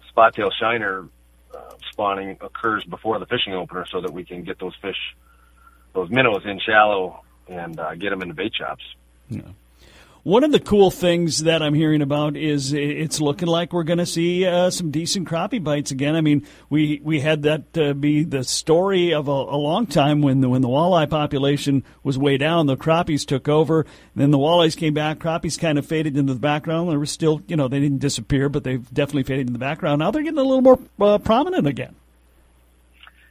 spot 0.10 0.34
tail 0.34 0.50
shiner 0.60 1.08
uh, 1.56 1.74
spawning 1.92 2.38
occurs 2.42 2.84
before 2.86 3.20
the 3.20 3.26
fishing 3.26 3.54
opener, 3.54 3.86
so 3.92 4.02
that 4.02 4.12
we 4.12 4.24
can 4.24 4.44
get 4.44 4.60
those 4.60 4.76
fish, 4.82 5.16
those 5.94 6.10
minnows 6.10 6.44
in 6.46 6.60
shallow 6.60 7.22
and 7.48 7.80
uh, 7.80 7.96
get 7.96 8.10
them 8.10 8.22
in 8.22 8.30
the 8.30 8.34
bait 8.34 8.54
shops. 8.56 8.84
Yeah. 9.30 9.42
One 10.26 10.44
of 10.44 10.52
the 10.52 10.60
cool 10.60 10.90
things 10.90 11.44
that 11.44 11.62
I'm 11.62 11.76
hearing 11.76 12.02
about 12.02 12.36
is 12.36 12.74
it's 12.74 13.22
looking 13.22 13.48
like 13.48 13.72
we're 13.72 13.84
going 13.84 14.00
to 14.00 14.08
see 14.08 14.44
uh, 14.44 14.72
some 14.72 14.90
decent 14.90 15.28
crappie 15.28 15.64
bites 15.64 15.92
again. 15.92 16.16
I 16.16 16.22
mean, 16.22 16.48
we 16.68 17.00
we 17.04 17.20
had 17.20 17.44
that 17.44 17.78
uh, 17.78 17.94
be 17.94 18.24
the 18.24 18.44
story 18.44 19.14
of 19.14 19.28
a, 19.28 19.32
a, 19.32 19.56
long 19.56 19.86
time 19.86 20.24
when 20.24 20.42
the 20.42 20.50
when 20.50 20.64
the 20.64 20.68
walleye 20.68 21.08
population 21.08 21.84
was 22.02 22.18
way 22.18 22.38
down, 22.38 22.66
the 22.66 22.76
crappies 22.76 23.24
took 23.24 23.48
over. 23.48 23.86
Then 24.16 24.32
the 24.32 24.40
walleyes 24.40 24.76
came 24.76 24.96
back, 24.96 25.20
crappies 25.20 25.60
kind 25.60 25.78
of 25.78 25.86
faded 25.86 26.18
into 26.18 26.34
the 26.34 26.40
background. 26.40 26.90
They 26.90 26.98
were 26.98 27.06
still, 27.06 27.44
you 27.46 27.56
know, 27.56 27.68
they 27.68 27.80
didn't 27.80 28.00
disappear, 28.00 28.50
but 28.50 28.64
they've 28.64 28.92
definitely 28.92 29.26
faded 29.26 29.46
in 29.46 29.54
the 29.54 29.60
background. 29.60 30.00
Now 30.00 30.10
they're 30.10 30.24
getting 30.24 30.40
a 30.40 30.42
little 30.42 30.64
more 30.64 30.80
uh, 31.02 31.20
prominent 31.20 31.68
again. 31.68 31.94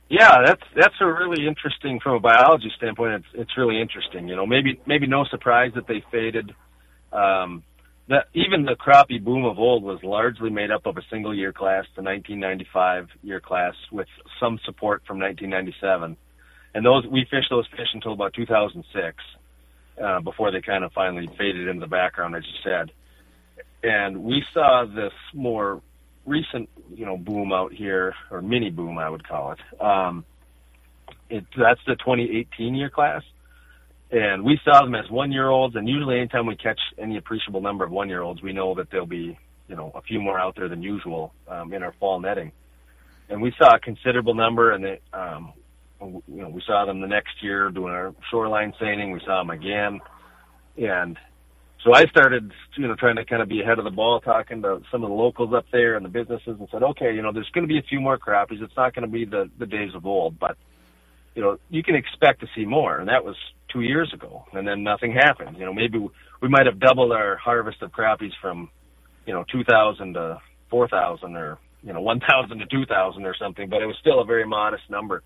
Yeah, 0.08 0.42
that's 0.46 0.62
that's 0.76 0.94
a 1.00 1.06
really 1.06 1.48
interesting 1.48 1.98
from 1.98 2.14
a 2.14 2.20
biology 2.20 2.70
standpoint. 2.76 3.14
It's 3.14 3.26
it's 3.34 3.56
really 3.56 3.80
interesting. 3.80 4.28
You 4.28 4.36
know, 4.36 4.46
maybe 4.46 4.78
maybe 4.86 5.08
no 5.08 5.24
surprise 5.24 5.72
that 5.74 5.88
they 5.88 6.04
faded 6.12 6.54
um, 7.14 7.62
that 8.08 8.26
even 8.34 8.64
the 8.64 8.76
crappie 8.76 9.22
boom 9.22 9.44
of 9.44 9.58
old 9.58 9.82
was 9.82 9.98
largely 10.02 10.50
made 10.50 10.70
up 10.70 10.84
of 10.86 10.96
a 10.98 11.02
single 11.10 11.34
year 11.34 11.52
class, 11.52 11.84
the 11.96 12.02
1995 12.02 13.08
year 13.22 13.40
class, 13.40 13.74
with 13.90 14.08
some 14.38 14.58
support 14.64 15.02
from 15.06 15.18
1997. 15.18 16.16
And 16.74 16.84
those 16.84 17.06
we 17.06 17.26
fished 17.30 17.48
those 17.50 17.66
fish 17.68 17.88
until 17.94 18.12
about 18.12 18.34
2006, 18.34 19.16
uh, 20.02 20.20
before 20.20 20.50
they 20.50 20.60
kind 20.60 20.84
of 20.84 20.92
finally 20.92 21.28
faded 21.38 21.68
into 21.68 21.80
the 21.80 21.86
background, 21.86 22.34
as 22.34 22.42
you 22.44 22.70
said. 22.70 22.90
And 23.82 24.24
we 24.24 24.42
saw 24.52 24.84
this 24.86 25.12
more 25.32 25.80
recent, 26.26 26.68
you 26.94 27.06
know, 27.06 27.16
boom 27.16 27.52
out 27.52 27.72
here, 27.72 28.14
or 28.30 28.42
mini 28.42 28.70
boom, 28.70 28.98
I 28.98 29.08
would 29.08 29.26
call 29.26 29.52
it. 29.52 29.80
Um, 29.80 30.24
it 31.30 31.44
that's 31.56 31.80
the 31.86 31.96
2018 31.96 32.74
year 32.74 32.90
class 32.90 33.22
and 34.14 34.44
we 34.44 34.60
saw 34.64 34.84
them 34.84 34.94
as 34.94 35.10
one 35.10 35.32
year 35.32 35.48
olds 35.48 35.74
and 35.74 35.88
usually 35.88 36.18
anytime 36.18 36.46
we 36.46 36.56
catch 36.56 36.78
any 36.98 37.16
appreciable 37.16 37.60
number 37.60 37.84
of 37.84 37.90
one 37.90 38.08
year 38.08 38.22
olds 38.22 38.40
we 38.42 38.52
know 38.52 38.74
that 38.74 38.90
there'll 38.90 39.06
be 39.06 39.36
you 39.68 39.76
know 39.76 39.90
a 39.94 40.02
few 40.02 40.20
more 40.20 40.38
out 40.38 40.54
there 40.56 40.68
than 40.68 40.82
usual 40.82 41.34
um, 41.48 41.72
in 41.72 41.82
our 41.82 41.92
fall 41.98 42.20
netting 42.20 42.52
and 43.28 43.42
we 43.42 43.52
saw 43.58 43.74
a 43.74 43.80
considerable 43.80 44.34
number 44.34 44.72
and 44.72 44.84
they 44.84 45.00
um 45.12 45.52
you 46.00 46.22
know 46.28 46.48
we 46.48 46.62
saw 46.66 46.84
them 46.84 47.00
the 47.00 47.06
next 47.06 47.42
year 47.42 47.70
doing 47.70 47.92
our 47.92 48.14
shoreline 48.30 48.72
seining 48.80 49.10
we 49.10 49.20
saw 49.26 49.40
them 49.40 49.50
again 49.50 50.00
and 50.76 51.18
so 51.84 51.94
I 51.94 52.06
started, 52.06 52.50
you 52.78 52.88
know, 52.88 52.94
trying 52.94 53.16
to 53.16 53.26
kind 53.26 53.42
of 53.42 53.48
be 53.48 53.60
ahead 53.60 53.78
of 53.78 53.84
the 53.84 53.90
ball, 53.90 54.18
talking 54.18 54.62
to 54.62 54.80
some 54.90 55.04
of 55.04 55.10
the 55.10 55.14
locals 55.14 55.52
up 55.52 55.66
there 55.70 55.96
and 55.96 56.04
the 56.04 56.08
businesses, 56.08 56.56
and 56.58 56.66
said, 56.72 56.82
okay, 56.82 57.14
you 57.14 57.20
know, 57.20 57.30
there's 57.30 57.50
going 57.52 57.64
to 57.64 57.68
be 57.68 57.78
a 57.78 57.82
few 57.82 58.00
more 58.00 58.16
crappies. 58.16 58.62
It's 58.62 58.74
not 58.74 58.94
going 58.94 59.06
to 59.06 59.12
be 59.12 59.26
the 59.26 59.50
the 59.58 59.66
days 59.66 59.90
of 59.94 60.06
old, 60.06 60.38
but 60.38 60.56
you 61.34 61.42
know, 61.42 61.58
you 61.68 61.82
can 61.82 61.94
expect 61.94 62.40
to 62.40 62.46
see 62.56 62.64
more. 62.64 62.98
And 62.98 63.10
that 63.10 63.22
was 63.22 63.36
two 63.74 63.80
years 63.80 64.10
ago, 64.14 64.44
and 64.52 64.66
then 64.66 64.82
nothing 64.84 65.12
happened. 65.12 65.58
You 65.58 65.66
know, 65.66 65.74
maybe 65.74 65.98
we 65.98 66.48
might 66.48 66.66
have 66.66 66.78
doubled 66.78 67.12
our 67.12 67.36
harvest 67.36 67.82
of 67.82 67.90
crappies 67.90 68.32
from, 68.40 68.70
you 69.26 69.34
know, 69.34 69.44
2,000 69.50 70.14
to 70.14 70.40
4,000 70.70 71.36
or, 71.36 71.58
you 71.82 71.92
know, 71.92 72.00
1,000 72.00 72.58
to 72.58 72.66
2,000 72.66 73.26
or 73.26 73.34
something, 73.36 73.68
but 73.68 73.82
it 73.82 73.86
was 73.86 73.96
still 74.00 74.20
a 74.20 74.24
very 74.24 74.46
modest 74.46 74.88
number. 74.88 75.22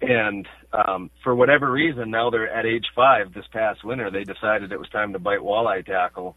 And 0.00 0.46
um, 0.72 1.10
for 1.24 1.34
whatever 1.34 1.70
reason, 1.70 2.10
now 2.12 2.30
they're 2.30 2.48
at 2.48 2.64
age 2.64 2.86
five 2.94 3.34
this 3.34 3.46
past 3.52 3.84
winter, 3.84 4.10
they 4.10 4.22
decided 4.22 4.70
it 4.70 4.78
was 4.78 4.88
time 4.90 5.12
to 5.14 5.18
bite 5.18 5.40
walleye 5.40 5.84
tackle. 5.84 6.36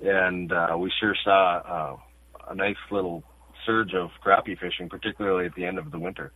And 0.00 0.52
uh, 0.52 0.76
we 0.78 0.92
sure 1.00 1.16
saw 1.24 1.56
uh, 1.58 2.50
a 2.50 2.54
nice 2.54 2.76
little 2.92 3.24
surge 3.66 3.92
of 3.94 4.10
crappie 4.24 4.56
fishing, 4.58 4.88
particularly 4.88 5.46
at 5.46 5.54
the 5.56 5.64
end 5.64 5.78
of 5.78 5.90
the 5.90 5.98
winter. 5.98 6.32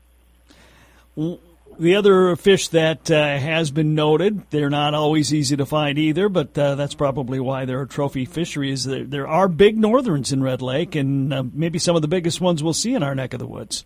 The 1.79 1.95
other 1.95 2.35
fish 2.35 2.69
that 2.69 3.11
uh, 3.11 3.39
has 3.39 3.71
been 3.71 3.95
noted, 3.95 4.51
they're 4.51 4.71
not 4.71 4.95
always 4.95 5.33
easy 5.33 5.57
to 5.57 5.67
find 5.67 5.97
either, 5.97 6.29
but 6.29 6.59
uh, 6.59 6.75
that's 6.75 6.95
probably 6.95 7.39
why 7.39 7.65
there 7.67 7.79
are 7.81 7.87
trophy 7.87 8.25
fisheries. 8.25 8.85
There, 8.85 9.05
there 9.05 9.29
are 9.29 9.47
big 9.47 9.79
northerns 9.79 10.33
in 10.33 10.43
Red 10.43 10.61
Lake, 10.61 10.97
and 10.97 11.33
uh, 11.33 11.45
maybe 11.53 11.79
some 11.79 11.95
of 11.95 12.03
the 12.03 12.09
biggest 12.09 12.41
ones 12.41 12.63
we'll 12.63 12.73
see 12.73 12.95
in 12.95 13.05
our 13.05 13.15
neck 13.15 13.33
of 13.33 13.39
the 13.39 13.47
woods. 13.47 13.85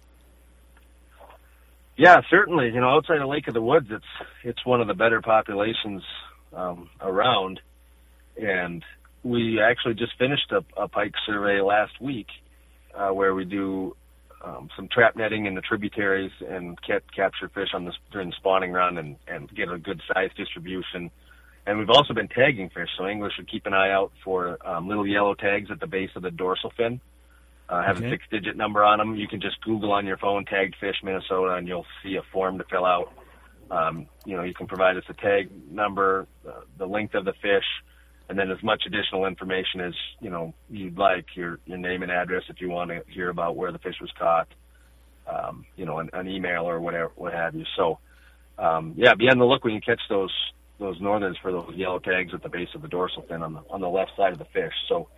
Yeah, 1.96 2.22
certainly. 2.30 2.66
You 2.66 2.80
know, 2.80 2.88
outside 2.88 3.20
of 3.20 3.28
Lake 3.28 3.48
of 3.48 3.54
the 3.54 3.60
Woods, 3.60 3.88
it's 3.90 4.04
it's 4.42 4.64
one 4.64 4.80
of 4.80 4.86
the 4.86 4.94
better 4.94 5.20
populations 5.20 6.02
um, 6.54 6.88
around, 7.00 7.60
and 8.40 8.82
we 9.22 9.60
actually 9.60 9.94
just 9.94 10.16
finished 10.18 10.50
a, 10.50 10.64
a 10.80 10.88
pike 10.88 11.14
survey 11.26 11.60
last 11.60 12.00
week, 12.00 12.28
uh, 12.94 13.10
where 13.10 13.34
we 13.34 13.44
do 13.44 13.94
um, 14.44 14.68
some 14.76 14.88
trap 14.88 15.16
netting 15.16 15.46
in 15.46 15.54
the 15.54 15.60
tributaries 15.60 16.32
and 16.46 16.78
get, 16.86 17.02
capture 17.14 17.48
fish 17.48 17.68
on 17.74 17.84
this 17.84 17.94
during 18.10 18.30
the 18.30 18.36
spawning 18.36 18.72
run 18.72 18.98
and, 18.98 19.16
and 19.28 19.54
get 19.54 19.70
a 19.70 19.78
good 19.78 20.00
size 20.12 20.30
distribution. 20.36 21.10
And 21.66 21.78
we've 21.78 21.90
also 21.90 22.12
been 22.12 22.28
tagging 22.28 22.70
fish, 22.70 22.88
so 22.98 23.04
anglers 23.06 23.34
should 23.36 23.48
keep 23.48 23.66
an 23.66 23.74
eye 23.74 23.90
out 23.90 24.12
for 24.24 24.58
um, 24.66 24.88
little 24.88 25.06
yellow 25.06 25.34
tags 25.34 25.70
at 25.70 25.78
the 25.78 25.86
base 25.86 26.10
of 26.16 26.22
the 26.22 26.30
dorsal 26.30 26.72
fin. 26.76 27.00
Uh, 27.68 27.82
have 27.82 27.98
okay. 27.98 28.08
a 28.08 28.10
six-digit 28.10 28.56
number 28.56 28.84
on 28.84 28.98
them. 28.98 29.14
You 29.14 29.28
can 29.28 29.40
just 29.40 29.60
Google 29.62 29.92
on 29.92 30.04
your 30.04 30.18
phone 30.18 30.44
"tag 30.44 30.74
fish 30.80 30.96
Minnesota" 31.02 31.54
and 31.54 31.68
you'll 31.68 31.86
see 32.02 32.16
a 32.16 32.22
form 32.32 32.58
to 32.58 32.64
fill 32.64 32.84
out. 32.84 33.12
Um, 33.70 34.08
you 34.26 34.36
know, 34.36 34.42
you 34.42 34.52
can 34.52 34.66
provide 34.66 34.96
us 34.96 35.04
a 35.08 35.14
tag 35.14 35.50
number, 35.70 36.26
uh, 36.46 36.62
the 36.76 36.86
length 36.86 37.14
of 37.14 37.24
the 37.24 37.32
fish, 37.32 37.64
and 38.32 38.38
then 38.38 38.50
as 38.50 38.62
much 38.62 38.84
additional 38.86 39.26
information 39.26 39.82
as 39.82 39.92
you 40.20 40.30
know 40.30 40.54
you'd 40.70 40.96
like 40.96 41.26
your 41.36 41.58
your 41.66 41.76
name 41.76 42.02
and 42.02 42.10
address 42.10 42.42
if 42.48 42.62
you 42.62 42.70
want 42.70 42.88
to 42.88 43.02
hear 43.08 43.28
about 43.28 43.56
where 43.56 43.70
the 43.70 43.78
fish 43.78 43.96
was 44.00 44.10
caught 44.18 44.48
um, 45.30 45.66
you 45.76 45.84
know 45.84 45.98
an, 45.98 46.08
an 46.14 46.26
email 46.26 46.66
or 46.66 46.80
whatever 46.80 47.12
what 47.14 47.34
have 47.34 47.54
you 47.54 47.66
so 47.76 47.98
um, 48.58 48.94
yeah 48.96 49.12
be 49.12 49.28
on 49.28 49.38
the 49.38 49.44
look 49.44 49.64
when 49.64 49.74
you 49.74 49.82
catch 49.82 50.00
those 50.08 50.32
those 50.78 50.98
northerns 50.98 51.36
for 51.42 51.52
those 51.52 51.74
yellow 51.74 51.98
tags 51.98 52.32
at 52.32 52.42
the 52.42 52.48
base 52.48 52.70
of 52.74 52.80
the 52.80 52.88
dorsal 52.88 53.20
fin 53.28 53.42
on 53.42 53.52
the 53.52 53.60
on 53.68 53.82
the 53.82 53.88
left 53.88 54.12
side 54.16 54.32
of 54.32 54.38
the 54.38 54.46
fish 54.46 54.72
so 54.88 55.08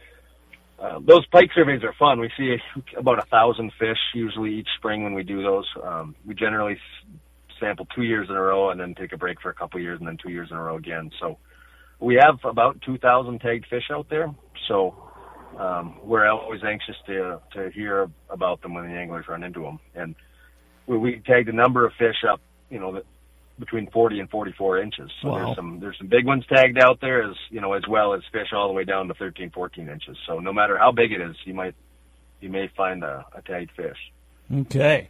uh, 0.77 0.99
those 1.07 1.25
pike 1.27 1.51
surveys 1.55 1.85
are 1.85 1.95
fun. 2.01 2.19
We 2.19 2.33
see 2.37 2.57
about 2.97 3.21
a 3.21 3.27
thousand 3.27 3.73
fish 3.79 3.97
usually 4.13 4.55
each 4.55 4.67
spring 4.77 5.05
when 5.05 5.15
we 5.15 5.23
do 5.23 5.41
those. 5.41 5.69
Um, 5.81 6.17
we 6.27 6.35
generally 6.35 6.77
sample 7.61 7.87
two 7.95 8.03
years 8.03 8.29
in 8.29 8.35
a 8.35 8.43
row 8.43 8.71
and 8.71 8.81
then 8.81 8.93
take 8.97 9.13
a 9.13 9.17
break 9.17 9.41
for 9.41 9.51
a 9.51 9.55
couple 9.55 9.81
years 9.81 10.01
and 10.01 10.09
then 10.09 10.19
two 10.21 10.31
years 10.31 10.49
in 10.51 10.57
a 10.57 10.61
row 10.61 10.77
again. 10.77 11.13
So 11.21 11.39
we 12.01 12.17
have 12.17 12.39
about 12.45 12.81
2,000 12.83 13.41
tagged 13.41 13.67
fish 13.67 13.91
out 13.91 14.09
there, 14.11 14.35
so 14.69 14.95
um, 15.59 15.97
we're 16.03 16.27
always 16.29 16.63
anxious 16.65 16.97
to 17.07 17.41
to 17.53 17.71
hear 17.71 18.11
about 18.29 18.61
them 18.63 18.75
when 18.75 18.85
the 18.85 18.97
anglers 18.97 19.27
run 19.29 19.43
into 19.45 19.61
them. 19.61 19.79
And 19.95 20.15
we, 20.87 20.99
we 20.99 21.23
tagged 21.25 21.49
a 21.49 21.53
number 21.53 21.87
of 21.87 21.93
fish 21.99 22.25
up, 22.29 22.41
you 22.71 22.81
know, 22.81 22.93
that 22.95 23.07
between 23.59 23.89
40 23.91 24.21
and 24.21 24.31
44 24.31 24.81
inches. 24.81 25.11
So 25.23 25.29
wow. 25.29 25.45
there's 25.45 25.57
some 25.57 25.81
there's 25.81 25.99
some 25.99 26.09
big 26.09 26.27
ones 26.27 26.45
tagged 26.53 26.79
out 26.79 27.01
there, 27.01 27.23
as 27.23 27.37
you 27.51 27.61
know, 27.61 27.75
as 27.75 27.87
well 27.89 28.15
as 28.15 28.23
fish 28.33 28.49
all 28.53 28.69
the 28.69 28.75
way 28.75 28.85
down 28.85 29.09
to 29.09 29.15
13, 29.15 29.51
14 29.51 29.89
inches. 29.89 30.17
So 30.27 30.41
no 30.41 30.53
matter 30.53 30.77
how 30.77 30.93
big 30.93 31.13
it 31.13 31.21
is, 31.21 31.37
you 31.45 31.55
might 31.55 31.75
you 32.41 32.49
may 32.49 32.69
find 32.77 33.05
a, 33.05 33.25
a 33.35 33.43
tagged 33.43 33.71
fish. 33.77 33.99
Okay. 34.53 35.09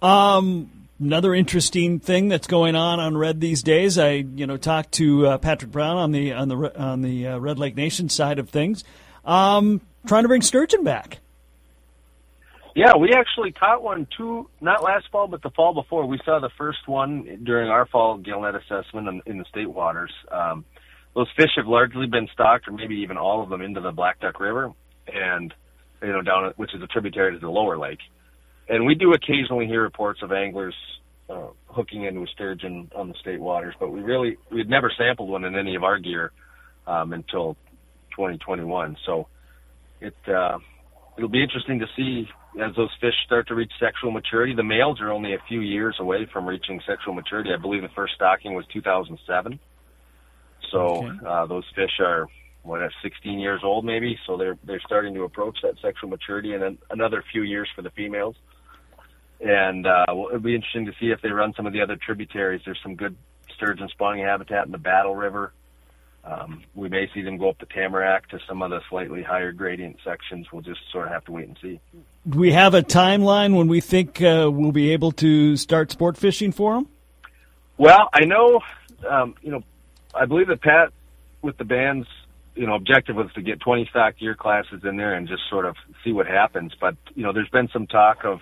Um, 0.00 0.79
another 1.00 1.34
interesting 1.34 1.98
thing 1.98 2.28
that's 2.28 2.46
going 2.46 2.76
on 2.76 3.00
on 3.00 3.16
Red 3.16 3.40
these 3.40 3.62
days. 3.62 3.98
I 3.98 4.12
you 4.12 4.46
know 4.46 4.56
talked 4.56 4.92
to 4.92 5.26
uh, 5.26 5.38
Patrick 5.38 5.72
Brown 5.72 5.96
on 5.96 6.12
the 6.12 6.32
on 6.32 6.48
the 6.48 6.80
on 6.80 7.02
the 7.02 7.28
uh, 7.28 7.38
Red 7.38 7.58
Lake 7.58 7.76
Nation 7.76 8.08
side 8.08 8.38
of 8.38 8.50
things, 8.50 8.84
um, 9.24 9.80
trying 10.06 10.22
to 10.22 10.28
bring 10.28 10.42
sturgeon 10.42 10.84
back. 10.84 11.18
Yeah, 12.76 12.96
we 12.96 13.12
actually 13.12 13.50
caught 13.50 13.82
one 13.82 14.06
two 14.16 14.48
not 14.60 14.82
last 14.84 15.06
fall, 15.10 15.26
but 15.26 15.42
the 15.42 15.50
fall 15.50 15.74
before. 15.74 16.06
We 16.06 16.20
saw 16.24 16.38
the 16.38 16.50
first 16.56 16.86
one 16.86 17.40
during 17.42 17.68
our 17.68 17.86
fall 17.86 18.18
gillnet 18.18 18.54
assessment 18.54 19.08
in, 19.08 19.22
in 19.26 19.38
the 19.38 19.44
state 19.46 19.68
waters. 19.68 20.12
Um, 20.30 20.64
those 21.14 21.26
fish 21.36 21.50
have 21.56 21.66
largely 21.66 22.06
been 22.06 22.28
stocked, 22.32 22.68
or 22.68 22.72
maybe 22.72 22.96
even 22.96 23.16
all 23.16 23.42
of 23.42 23.48
them, 23.48 23.60
into 23.60 23.80
the 23.80 23.90
Black 23.90 24.20
Duck 24.20 24.38
River, 24.38 24.72
and 25.12 25.52
you 26.00 26.12
know 26.12 26.22
down 26.22 26.52
which 26.56 26.74
is 26.74 26.82
a 26.82 26.86
tributary 26.86 27.32
to 27.32 27.38
the 27.38 27.50
lower 27.50 27.76
lake 27.76 27.98
and 28.68 28.86
we 28.86 28.94
do 28.94 29.12
occasionally 29.12 29.66
hear 29.66 29.82
reports 29.82 30.22
of 30.22 30.32
anglers 30.32 30.74
uh, 31.28 31.48
hooking 31.68 32.04
into 32.04 32.22
a 32.22 32.26
sturgeon 32.26 32.90
on 32.94 33.08
the 33.08 33.14
state 33.20 33.40
waters, 33.40 33.74
but 33.78 33.90
we 33.90 34.00
really 34.00 34.36
we'd 34.50 34.68
never 34.68 34.90
sampled 34.96 35.28
one 35.28 35.44
in 35.44 35.56
any 35.56 35.74
of 35.76 35.84
our 35.84 35.98
gear 35.98 36.32
um, 36.86 37.12
until 37.12 37.56
2021. 38.10 38.96
So 39.06 39.28
it 40.00 40.14
uh, 40.28 40.58
it'll 41.16 41.28
be 41.28 41.42
interesting 41.42 41.78
to 41.80 41.86
see 41.96 42.28
as 42.60 42.74
those 42.74 42.90
fish 43.00 43.14
start 43.26 43.46
to 43.48 43.54
reach 43.54 43.72
sexual 43.78 44.10
maturity. 44.10 44.54
The 44.54 44.64
males 44.64 45.00
are 45.00 45.10
only 45.12 45.34
a 45.34 45.38
few 45.48 45.60
years 45.60 45.96
away 46.00 46.26
from 46.32 46.46
reaching 46.46 46.80
sexual 46.86 47.14
maturity. 47.14 47.50
I 47.56 47.60
believe 47.60 47.82
the 47.82 47.88
first 47.94 48.14
stocking 48.14 48.54
was 48.54 48.64
2007. 48.72 49.60
So 50.72 50.78
okay. 50.78 51.26
uh, 51.26 51.46
those 51.46 51.64
fish 51.74 52.00
are 52.00 52.26
what 52.62 52.80
16 53.02 53.38
years 53.38 53.62
old 53.64 53.84
maybe. 53.84 54.18
So 54.26 54.36
they're 54.36 54.58
they're 54.64 54.82
starting 54.84 55.14
to 55.14 55.22
approach 55.24 55.58
that 55.62 55.74
sexual 55.80 56.10
maturity, 56.10 56.52
and 56.54 56.62
then 56.62 56.78
another 56.90 57.24
few 57.32 57.42
years 57.42 57.68
for 57.74 57.82
the 57.82 57.90
females 57.90 58.36
and 59.40 59.86
uh, 59.86 60.04
well, 60.08 60.28
it'll 60.28 60.40
be 60.40 60.54
interesting 60.54 60.86
to 60.86 60.92
see 61.00 61.06
if 61.06 61.20
they 61.22 61.30
run 61.30 61.54
some 61.56 61.66
of 61.66 61.72
the 61.72 61.80
other 61.80 61.96
tributaries. 61.96 62.60
There's 62.64 62.78
some 62.82 62.94
good 62.94 63.16
sturgeon 63.54 63.88
spawning 63.88 64.24
habitat 64.24 64.66
in 64.66 64.72
the 64.72 64.78
Battle 64.78 65.16
River. 65.16 65.52
Um, 66.22 66.62
we 66.74 66.90
may 66.90 67.08
see 67.14 67.22
them 67.22 67.38
go 67.38 67.48
up 67.48 67.58
the 67.58 67.66
Tamarack 67.66 68.28
to 68.28 68.38
some 68.46 68.60
of 68.60 68.70
the 68.70 68.80
slightly 68.90 69.22
higher 69.22 69.52
gradient 69.52 69.96
sections. 70.04 70.46
We'll 70.52 70.60
just 70.60 70.80
sort 70.92 71.06
of 71.06 71.12
have 71.14 71.24
to 71.24 71.32
wait 71.32 71.48
and 71.48 71.58
see. 71.62 71.80
Do 72.28 72.38
we 72.38 72.52
have 72.52 72.74
a 72.74 72.82
timeline 72.82 73.56
when 73.56 73.68
we 73.68 73.80
think 73.80 74.20
uh, 74.20 74.50
we'll 74.52 74.72
be 74.72 74.92
able 74.92 75.12
to 75.12 75.56
start 75.56 75.90
sport 75.90 76.18
fishing 76.18 76.52
for 76.52 76.74
them? 76.74 76.88
Well, 77.78 78.10
I 78.12 78.26
know, 78.26 78.60
um, 79.08 79.34
you 79.40 79.50
know, 79.50 79.62
I 80.14 80.26
believe 80.26 80.48
that 80.48 80.60
Pat, 80.60 80.92
with 81.40 81.56
the 81.56 81.64
band's, 81.64 82.06
you 82.54 82.66
know, 82.66 82.74
objective 82.74 83.16
was 83.16 83.32
to 83.34 83.42
get 83.42 83.60
20 83.60 83.86
stock 83.90 84.14
year 84.18 84.34
classes 84.34 84.82
in 84.84 84.96
there 84.96 85.14
and 85.14 85.28
just 85.28 85.42
sort 85.48 85.66
of 85.66 85.76
see 86.04 86.12
what 86.12 86.26
happens. 86.26 86.72
But 86.80 86.96
you 87.14 87.22
know, 87.22 87.32
there's 87.32 87.48
been 87.48 87.68
some 87.72 87.86
talk 87.86 88.24
of 88.24 88.40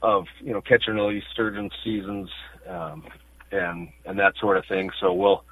of 0.00 0.26
you 0.40 0.52
know 0.52 0.60
catch 0.60 0.84
and 0.86 0.96
release 0.96 1.24
sturgeon 1.32 1.70
seasons 1.82 2.30
um, 2.68 3.04
and 3.50 3.88
and 4.04 4.18
that 4.18 4.34
sort 4.40 4.56
of 4.56 4.64
thing. 4.66 4.90
So 5.00 5.12
we'll 5.12 5.44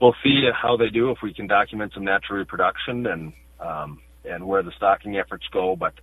we'll 0.00 0.14
see 0.22 0.48
how 0.54 0.76
they 0.76 0.90
do 0.90 1.10
if 1.10 1.18
we 1.22 1.34
can 1.34 1.46
document 1.46 1.92
some 1.94 2.04
natural 2.04 2.38
reproduction 2.38 3.06
and 3.06 3.32
um, 3.60 4.00
and 4.24 4.46
where 4.46 4.62
the 4.62 4.72
stocking 4.76 5.16
efforts 5.16 5.46
go. 5.52 5.76
But 5.76 5.94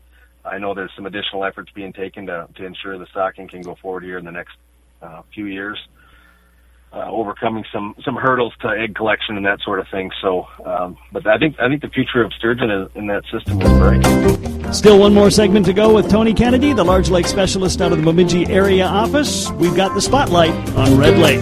I 0.43 0.57
know 0.57 0.73
there's 0.73 0.91
some 0.95 1.05
additional 1.05 1.45
efforts 1.45 1.71
being 1.73 1.93
taken 1.93 2.25
to 2.27 2.47
to 2.55 2.65
ensure 2.65 2.97
the 2.97 3.07
stocking 3.11 3.47
can 3.47 3.61
go 3.61 3.75
forward 3.81 4.03
here 4.03 4.17
in 4.17 4.25
the 4.25 4.31
next 4.31 4.55
uh, 5.01 5.21
few 5.33 5.45
years. 5.45 5.79
Uh, 6.95 7.09
overcoming 7.09 7.65
some 7.73 7.93
some 8.03 8.15
hurdles 8.15 8.53
to 8.61 8.69
egg 8.69 8.95
collection 8.95 9.35
and 9.35 9.45
that 9.45 9.59
sort 9.61 9.79
of 9.79 9.87
thing. 9.91 10.09
So, 10.21 10.47
um, 10.65 10.97
but 11.11 11.27
I 11.27 11.37
think 11.37 11.59
I 11.59 11.67
think 11.67 11.81
the 11.81 11.89
future 11.89 12.23
of 12.23 12.31
sturgeon 12.33 12.89
in 12.95 13.07
that 13.07 13.23
system 13.31 13.61
is 13.61 13.69
bright. 13.77 14.73
Still 14.73 14.99
one 14.99 15.13
more 15.13 15.29
segment 15.29 15.65
to 15.65 15.73
go 15.73 15.93
with 15.93 16.09
Tony 16.09 16.33
Kennedy, 16.33 16.73
the 16.73 16.83
large 16.83 17.09
lake 17.09 17.27
specialist 17.27 17.81
out 17.81 17.91
of 17.91 17.97
the 17.97 18.03
Bemidji 18.03 18.47
area 18.47 18.85
office. 18.85 19.51
We've 19.51 19.75
got 19.75 19.93
the 19.93 20.01
spotlight 20.01 20.53
on 20.75 20.97
Red 20.97 21.17
Lake. 21.17 21.41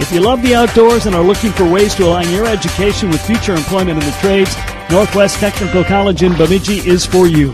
If 0.00 0.12
you 0.12 0.20
love 0.20 0.42
the 0.42 0.54
outdoors 0.54 1.06
and 1.06 1.14
are 1.14 1.22
looking 1.22 1.50
for 1.52 1.70
ways 1.70 1.94
to 1.94 2.04
align 2.04 2.30
your 2.30 2.46
education 2.46 3.10
with 3.10 3.24
future 3.24 3.54
employment 3.54 4.02
in 4.02 4.04
the 4.04 4.16
trades, 4.20 4.54
Northwest 4.90 5.38
Technical 5.38 5.84
College 5.84 6.22
in 6.22 6.36
Bemidji 6.36 6.78
is 6.88 7.06
for 7.06 7.26
you. 7.26 7.52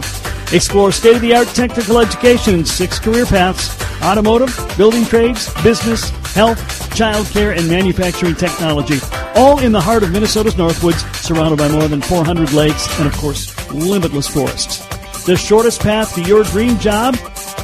Explore 0.53 0.93
state 0.93 1.17
of 1.17 1.23
the 1.23 1.35
art 1.35 1.49
technical 1.49 1.99
education 1.99 2.55
in 2.55 2.65
six 2.65 2.99
career 2.99 3.27
paths 3.27 3.77
automotive, 4.07 4.55
building 4.77 5.05
trades, 5.05 5.53
business, 5.63 6.11
health, 6.35 6.59
childcare, 6.95 7.57
and 7.59 7.69
manufacturing 7.69 8.37
technology. 8.37 8.99
All 9.35 9.59
in 9.59 9.73
the 9.73 9.81
heart 9.81 10.05
of 10.05 10.13
Minnesota's 10.13 10.55
Northwoods, 10.55 11.03
surrounded 11.17 11.59
by 11.59 11.69
more 11.69 11.89
than 11.89 12.01
400 12.01 12.53
lakes 12.53 12.87
and, 13.01 13.09
of 13.09 13.17
course, 13.17 13.53
limitless 13.73 14.29
forests. 14.29 14.87
The 15.27 15.37
shortest 15.37 15.81
path 15.81 16.15
to 16.15 16.23
your 16.23 16.45
dream 16.45 16.79
job 16.79 17.17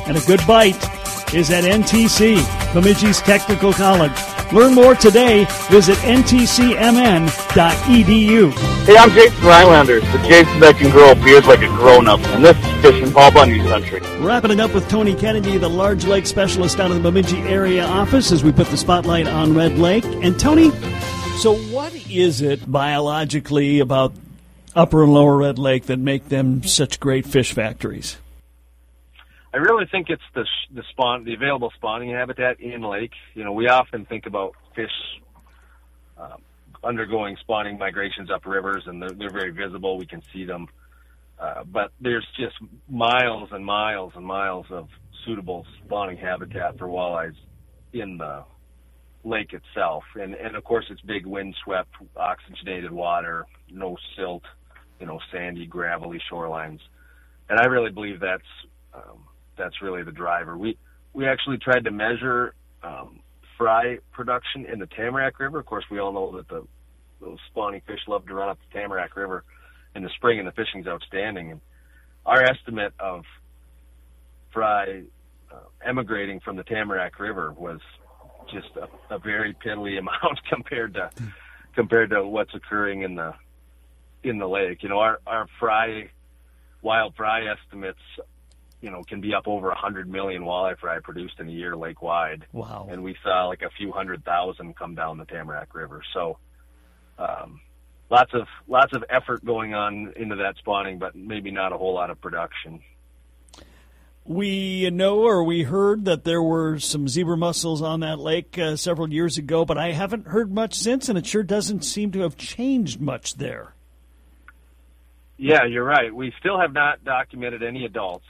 and 0.07 0.17
a 0.17 0.21
good 0.23 0.41
bite 0.47 0.83
is 1.33 1.51
at 1.51 1.65
NTC, 1.65 2.37
Bemidji's 2.73 3.21
Technical 3.21 3.73
College. 3.73 4.32
Learn 4.53 4.75
more 4.75 4.95
today. 4.95 5.47
Visit 5.71 5.97
ntcmn.edu. 5.99 6.73
Hey, 8.85 8.97
I'm 8.99 9.11
Jason 9.11 9.39
Rylander, 9.39 10.01
the 10.13 10.19
Jason 10.29 10.61
that 10.61 10.77
can 10.77 10.91
grow 10.91 11.15
beards 11.15 11.47
like 11.47 11.63
a 11.63 11.69
grown-up, 11.69 12.21
and 12.21 12.45
this 12.45 12.59
is 12.59 12.83
Fishing 12.83 13.11
Paul 13.13 13.33
Bunyan 13.33 13.67
Country. 13.67 14.01
Wrapping 14.19 14.51
it 14.51 14.61
up 14.61 14.75
with 14.75 14.89
Tony 14.91 15.15
Kennedy, 15.15 15.57
the 15.57 15.71
large 15.71 16.05
lake 16.05 16.27
specialist 16.27 16.79
out 16.81 16.91
of 16.91 16.97
the 16.97 17.03
Bemidji 17.03 17.39
area 17.43 17.85
office, 17.85 18.31
as 18.31 18.45
we 18.45 18.53
put 18.53 18.67
the 18.67 18.77
spotlight 18.77 19.27
on 19.27 19.55
Red 19.55 19.79
Lake. 19.79 20.05
And 20.05 20.39
Tony, 20.39 20.71
so 21.39 21.55
what 21.55 21.95
is 22.11 22.43
it 22.43 22.71
biologically 22.71 23.81
about 23.81 24.13
Upper 24.75 25.05
and 25.05 25.15
Lower 25.15 25.39
Red 25.39 25.59
Lake 25.59 25.87
that 25.87 25.99
make 25.99 26.29
them 26.29 26.63
such 26.63 27.01
great 27.01 27.25
fish 27.27 27.53
factories? 27.53 28.19
I 29.55 29.59
really 29.59 29.85
think 29.91 30.09
it's 30.09 30.23
the 30.35 30.47
the 30.73 30.83
spawn 30.91 31.25
the 31.25 31.35
available 31.35 31.71
spawning 31.77 32.11
habitat 32.11 32.61
in 32.61 32.83
lake. 32.83 33.13
You 33.35 33.45
know, 33.45 33.53
we 33.53 33.69
often 33.69 34.07
think 34.07 34.27
about 34.27 34.55
fish 34.75 34.91
uh, 36.17 36.37
undergoing 36.83 37.37
spawning 37.41 37.79
migrations 37.79 38.31
up 38.31 38.47
rivers, 38.47 38.85
and 38.87 39.03
they're, 39.03 39.11
they're 39.11 39.31
very 39.31 39.51
visible. 39.51 39.99
We 39.99 40.07
can 40.07 40.23
see 40.33 40.45
them, 40.45 40.69
uh, 41.39 41.65
but 41.65 41.93
there's 42.01 42.27
just 42.37 42.57
miles 42.89 43.51
and 43.53 43.65
miles 43.65 44.13
and 44.17 44.25
miles 44.25 44.67
of 44.71 44.89
suitable 45.25 45.67
spawning 45.85 46.17
habitat 46.17 46.79
for 46.79 46.87
walleyes 46.87 47.37
in 47.93 48.17
the 48.17 48.45
lake 49.23 49.53
itself. 49.53 50.05
And 50.15 50.35
and 50.35 50.57
of 50.57 50.65
course, 50.65 50.87
it's 50.91 51.03
big 51.03 51.27
windswept, 51.27 51.95
oxygenated 52.17 52.91
water, 52.91 53.47
no 53.71 53.99
silt, 54.17 54.45
you 54.99 55.07
know, 55.07 55.21
sandy, 55.31 55.67
gravelly 55.67 56.23
shorelines. 56.31 56.81
And 57.51 57.61
I 57.61 57.67
really 57.67 57.91
believe 57.91 58.21
that's 58.21 58.43
um, 58.95 59.25
that's 59.57 59.83
really 59.83 60.03
the 60.03 60.13
driver. 60.13 60.57
We 60.57 60.77
we 61.13 61.27
actually 61.27 61.59
tried 61.59 61.85
to 61.85 61.91
measure 61.91 62.55
um, 62.83 63.21
fry 63.59 63.99
production 64.13 64.67
in 64.67 64.79
the 64.79 64.87
Tamarack 64.87 65.39
River. 65.39 65.59
Of 65.61 65.67
course, 65.67 65.85
we 65.91 65.99
all 65.99 66.13
know 66.13 66.37
that 66.37 66.49
the 66.49 66.67
those 67.21 67.39
spawning 67.51 67.83
fish 67.87 68.01
love 68.09 68.27
to 68.27 68.35
run 68.35 68.49
up 68.49 68.59
the 68.59 68.79
Tamarack 68.79 69.17
River 69.17 69.45
in 69.95 70.03
the 70.03 70.11
spring, 70.17 70.39
and 70.39 70.49
the 70.49 70.53
fishing's 70.53 70.87
outstanding. 70.87 71.53
And 71.53 71.61
our 72.27 72.43
estimate 72.43 72.95
of 72.99 73.25
fry 74.53 75.03
uh, 75.51 75.57
emigrating 75.85 76.41
from 76.41 76.57
the 76.57 76.65
Tamarack 76.65 77.21
River 77.21 77.53
was 77.53 77.81
just 78.53 78.69
a, 78.77 79.15
a 79.15 79.19
very 79.19 79.55
piddly 79.55 79.99
amount 79.99 80.41
compared 80.49 80.95
to 80.95 81.11
compared 81.75 82.11
to 82.11 82.27
what's 82.27 82.55
occurring 82.55 83.03
in 83.03 83.15
the 83.15 83.35
in 84.23 84.39
the 84.39 84.49
lake. 84.49 84.83
You 84.83 84.89
know, 84.89 84.99
our 84.99 85.21
our 85.27 85.47
fry 85.59 86.11
wild 86.83 87.15
fry 87.15 87.47
estimates 87.47 88.01
you 88.83 88.91
know, 88.91 89.03
can 89.05 89.21
be 89.21 89.33
up 89.33 89.47
over 89.47 89.71
a 89.71 89.77
hundred 89.77 90.09
million 90.11 90.43
walleye 90.43 90.77
fry 90.79 90.99
produced 90.99 91.39
in 91.39 91.49
a 91.49 91.53
year 91.53 91.77
lake 91.77 92.03
wide. 92.03 92.45
Wow. 92.53 92.89
And 92.91 93.03
we 93.03 93.17
saw 93.23 93.47
like 93.47 93.63
a 93.63 93.71
few 93.79 93.93
hundred 93.93 94.25
thousand 94.25 94.77
come 94.77 94.95
down 94.95 95.17
the 95.17 95.25
Tamarack 95.25 95.75
River. 95.75 96.03
So, 96.13 96.39
um, 97.19 97.61
lots 98.11 98.35
of, 98.35 98.49
lots 98.67 98.93
of 98.93 99.05
effort 99.09 99.45
going 99.45 99.73
on 99.73 100.13
into 100.17 100.37
that 100.37 100.57
spawning, 100.59 100.99
but 100.99 101.15
maybe 101.15 101.53
not 101.53 101.73
a 101.73 101.79
whole 101.79 101.95
lot 101.95 102.11
of 102.11 102.21
production. 102.21 102.81
We 104.25 104.89
know 104.91 105.21
or 105.21 105.43
we 105.43 105.63
heard 105.63 106.05
that 106.05 106.25
there 106.25 106.43
were 106.43 106.79
some 106.79 107.09
zebra 107.09 107.37
mussels 107.37 107.83
on 107.83 108.01
that 108.01 108.19
lake 108.19 108.57
uh, 108.57 108.77
several 108.77 109.13
years 109.13 109.37
ago, 109.37 109.65
but 109.65 109.79
I 109.79 109.93
haven't 109.93 110.29
heard 110.29 110.53
much 110.53 110.75
since, 110.75 111.09
and 111.09 111.19
it 111.19 111.27
sure 111.27 111.43
doesn't 111.43 111.85
seem 111.85 112.13
to 112.13 112.21
have 112.21 112.37
changed 112.37 113.01
much 113.01 113.35
there. 113.35 113.75
Yeah, 115.39 115.65
you're 115.65 115.85
right. 115.85 116.15
We 116.15 116.33
still 116.39 116.61
have 116.61 116.73
not 116.73 117.03
documented 117.03 117.65
any 117.65 117.85
adults. 117.85 118.27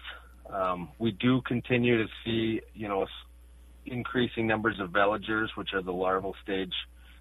Um, 0.52 0.90
we 0.98 1.12
do 1.12 1.40
continue 1.42 2.02
to 2.02 2.08
see, 2.24 2.60
you 2.74 2.88
know, 2.88 3.06
increasing 3.86 4.46
numbers 4.46 4.78
of 4.80 4.90
veligers, 4.90 5.48
which 5.56 5.70
are 5.72 5.82
the 5.82 5.92
larval 5.92 6.34
stage 6.42 6.72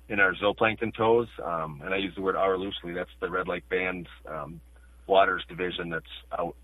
in 0.10 0.20
our 0.20 0.34
zooplankton 0.36 0.96
tows. 0.96 1.28
Um, 1.44 1.82
and 1.84 1.94
I 1.94 1.98
use 1.98 2.13
the 2.15 2.22
word 2.22 2.36
our 2.36 2.58
loosely. 2.58 2.94
That's 2.94 3.10
the 3.20 3.30
Red 3.30 3.48
Lake 3.48 3.67
Band 3.70 4.08
um, 4.28 4.60
Waters 5.08 5.44
Division 5.48 5.89
that's 5.89 6.06
out 6.38 6.56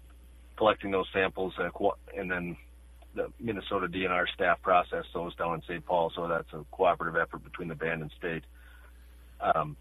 collecting 0.58 0.92
those 0.92 1.06
samples, 1.14 1.54
uh, 1.60 1.70
and 2.18 2.30
then 2.30 2.58
the 3.16 3.32
Minnesota 3.40 3.88
DNR 3.88 4.26
staff 4.34 4.62
process 4.62 5.06
those 5.14 5.36
down 5.36 5.56
in 5.56 5.62
St. 5.62 5.86
Paul. 5.86 6.12
So 6.16 6.28
that's 6.28 6.52
a 6.54 6.66
cooperative 6.72 7.20
effort 7.20 7.44
between 7.44 7.68
the 7.68 7.76
band 7.76 8.02
and 8.02 8.12
state. 8.18 8.44
Um, 9.40 9.78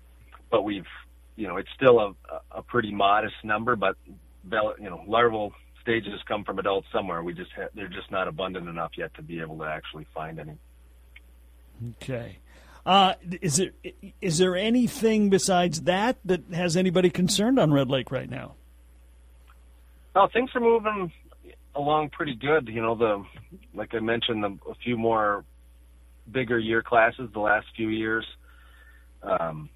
but 0.50 0.62
we've, 0.62 0.86
you 1.34 1.48
know, 1.48 1.56
it's 1.56 1.68
still 1.74 1.98
a, 1.98 2.14
a 2.50 2.62
pretty 2.62 2.92
modest 2.92 3.34
number, 3.42 3.74
but 3.74 3.96
you 4.44 4.90
know, 4.90 5.02
larval 5.06 5.52
stages 5.86 6.20
come 6.26 6.42
from 6.42 6.58
adults 6.58 6.88
somewhere. 6.92 7.22
We 7.22 7.32
just 7.32 7.52
ha- 7.56 7.68
they're 7.74 7.86
just 7.88 8.10
not 8.10 8.26
abundant 8.26 8.68
enough 8.68 8.92
yet 8.98 9.14
to 9.14 9.22
be 9.22 9.40
able 9.40 9.58
to 9.58 9.64
actually 9.64 10.06
find 10.12 10.40
any. 10.40 10.58
Okay. 11.92 12.38
Uh, 12.84 13.14
is 13.40 13.56
there 13.56 13.70
is 14.20 14.38
there 14.38 14.56
anything 14.56 15.30
besides 15.30 15.82
that 15.82 16.18
that 16.24 16.42
has 16.52 16.76
anybody 16.76 17.10
concerned 17.10 17.58
on 17.58 17.72
Red 17.72 17.88
Lake 17.88 18.10
right 18.10 18.28
now? 18.28 18.54
Well, 20.14 20.28
things 20.32 20.50
are 20.54 20.60
moving 20.60 21.12
along 21.74 22.10
pretty 22.10 22.34
good. 22.34 22.68
You 22.68 22.82
know, 22.82 22.94
the 22.94 23.24
like 23.74 23.94
I 23.94 24.00
mentioned, 24.00 24.42
the, 24.42 24.58
a 24.70 24.74
few 24.82 24.96
more 24.96 25.44
bigger 26.30 26.58
year 26.58 26.82
classes 26.82 27.30
the 27.32 27.40
last 27.40 27.66
few 27.76 27.88
years. 27.88 28.26
Um, 29.22 29.68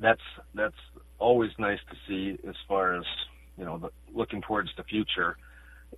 that's 0.00 0.20
that's 0.54 0.74
always 1.18 1.50
nice 1.58 1.80
to 1.90 1.96
see 2.08 2.38
as 2.48 2.54
far 2.66 2.96
as 2.96 3.04
you 3.60 3.66
know, 3.66 3.78
the, 3.78 3.90
looking 4.12 4.40
towards 4.40 4.70
the 4.76 4.82
future. 4.82 5.36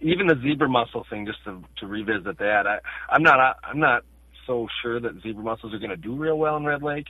Even 0.01 0.27
the 0.27 0.35
zebra 0.42 0.68
mussel 0.68 1.07
thing, 1.09 1.25
just 1.25 1.38
to, 1.44 1.62
to 1.79 1.87
revisit 1.87 2.38
that, 2.38 2.66
I, 2.66 2.79
I'm 3.09 3.22
not 3.22 3.59
I'm 3.62 3.79
not 3.79 4.05
so 4.46 4.66
sure 4.83 4.98
that 4.98 5.22
zebra 5.22 5.44
mussels 5.44 5.72
are 5.72 5.79
going 5.79 5.90
to 5.90 5.96
do 5.96 6.14
real 6.16 6.37
well 6.37 6.57
in 6.57 6.64
Red 6.64 6.83
Lake, 6.83 7.07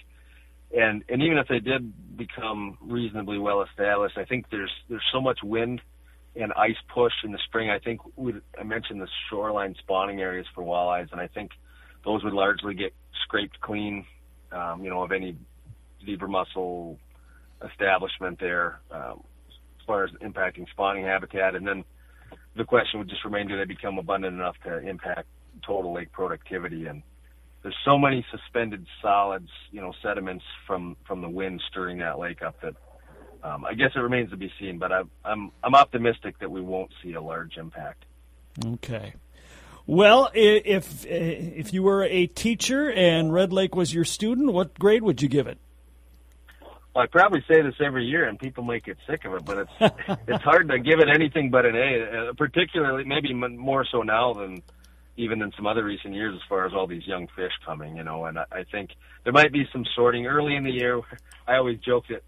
and 0.76 1.02
and 1.08 1.22
even 1.22 1.38
if 1.38 1.48
they 1.48 1.58
did 1.58 2.16
become 2.16 2.76
reasonably 2.82 3.38
well 3.38 3.62
established, 3.62 4.18
I 4.18 4.24
think 4.24 4.46
there's 4.50 4.70
there's 4.90 5.04
so 5.10 5.20
much 5.20 5.38
wind 5.42 5.80
and 6.36 6.52
ice 6.52 6.76
push 6.92 7.12
in 7.24 7.32
the 7.32 7.38
spring. 7.46 7.70
I 7.70 7.78
think 7.78 8.00
we 8.16 8.34
I 8.60 8.64
mentioned 8.64 9.00
the 9.00 9.08
shoreline 9.30 9.74
spawning 9.78 10.20
areas 10.20 10.46
for 10.54 10.62
walleyes, 10.62 11.10
and 11.12 11.20
I 11.20 11.28
think 11.28 11.52
those 12.04 12.22
would 12.24 12.34
largely 12.34 12.74
get 12.74 12.92
scraped 13.24 13.60
clean, 13.60 14.04
um, 14.50 14.84
you 14.84 14.90
know, 14.90 15.02
of 15.02 15.12
any 15.12 15.36
zebra 16.04 16.28
mussel 16.28 16.98
establishment 17.70 18.38
there. 18.40 18.80
Um, 18.90 19.22
far 19.86 20.04
as 20.04 20.10
impacting 20.22 20.68
spawning 20.70 21.04
habitat. 21.04 21.54
And 21.54 21.66
then 21.66 21.84
the 22.56 22.64
question 22.64 22.98
would 23.00 23.08
just 23.08 23.24
remain, 23.24 23.48
do 23.48 23.56
they 23.56 23.64
become 23.64 23.98
abundant 23.98 24.34
enough 24.34 24.56
to 24.64 24.78
impact 24.78 25.28
total 25.66 25.92
lake 25.92 26.12
productivity? 26.12 26.86
And 26.86 27.02
there's 27.62 27.76
so 27.84 27.98
many 27.98 28.24
suspended 28.30 28.86
solids, 29.00 29.50
you 29.70 29.80
know, 29.80 29.92
sediments 30.02 30.44
from, 30.66 30.96
from 31.06 31.20
the 31.20 31.28
wind 31.28 31.62
stirring 31.70 31.98
that 31.98 32.18
lake 32.18 32.42
up 32.42 32.60
that 32.62 32.74
um, 33.44 33.64
I 33.64 33.74
guess 33.74 33.90
it 33.96 33.98
remains 33.98 34.30
to 34.30 34.36
be 34.36 34.52
seen, 34.60 34.78
but 34.78 34.92
I, 34.92 35.02
I'm, 35.24 35.50
I'm 35.64 35.74
optimistic 35.74 36.38
that 36.38 36.50
we 36.50 36.60
won't 36.60 36.92
see 37.02 37.14
a 37.14 37.20
large 37.20 37.56
impact. 37.56 38.04
Okay. 38.64 39.14
Well, 39.86 40.30
if 40.32 41.04
if 41.04 41.72
you 41.72 41.82
were 41.82 42.04
a 42.04 42.26
teacher 42.26 42.90
and 42.90 43.32
Red 43.32 43.52
Lake 43.52 43.74
was 43.74 43.92
your 43.92 44.04
student, 44.04 44.52
what 44.52 44.78
grade 44.78 45.02
would 45.02 45.20
you 45.20 45.28
give 45.28 45.48
it? 45.48 45.58
I 46.94 47.06
probably 47.06 47.42
say 47.48 47.62
this 47.62 47.74
every 47.80 48.04
year, 48.04 48.28
and 48.28 48.38
people 48.38 48.64
might 48.64 48.84
get 48.84 48.98
sick 49.08 49.24
of 49.24 49.34
it, 49.34 49.44
but 49.44 49.58
it's 49.58 49.94
it's 50.28 50.44
hard 50.44 50.68
to 50.68 50.78
give 50.78 51.00
it 51.00 51.08
anything 51.08 51.50
but 51.50 51.64
an 51.64 51.74
A. 51.74 52.28
Uh, 52.30 52.32
particularly, 52.34 53.04
maybe 53.04 53.32
more 53.32 53.86
so 53.90 54.02
now 54.02 54.34
than 54.34 54.62
even 55.16 55.42
in 55.42 55.52
some 55.56 55.66
other 55.66 55.84
recent 55.84 56.14
years, 56.14 56.34
as 56.34 56.40
far 56.48 56.66
as 56.66 56.72
all 56.74 56.86
these 56.86 57.06
young 57.06 57.28
fish 57.34 57.52
coming. 57.64 57.96
You 57.96 58.04
know, 58.04 58.26
and 58.26 58.38
I, 58.38 58.44
I 58.52 58.64
think 58.64 58.90
there 59.24 59.32
might 59.32 59.52
be 59.52 59.66
some 59.72 59.86
sorting 59.94 60.26
early 60.26 60.54
in 60.54 60.64
the 60.64 60.70
year. 60.70 61.00
I 61.46 61.56
always 61.56 61.78
joke 61.78 62.04
that 62.10 62.22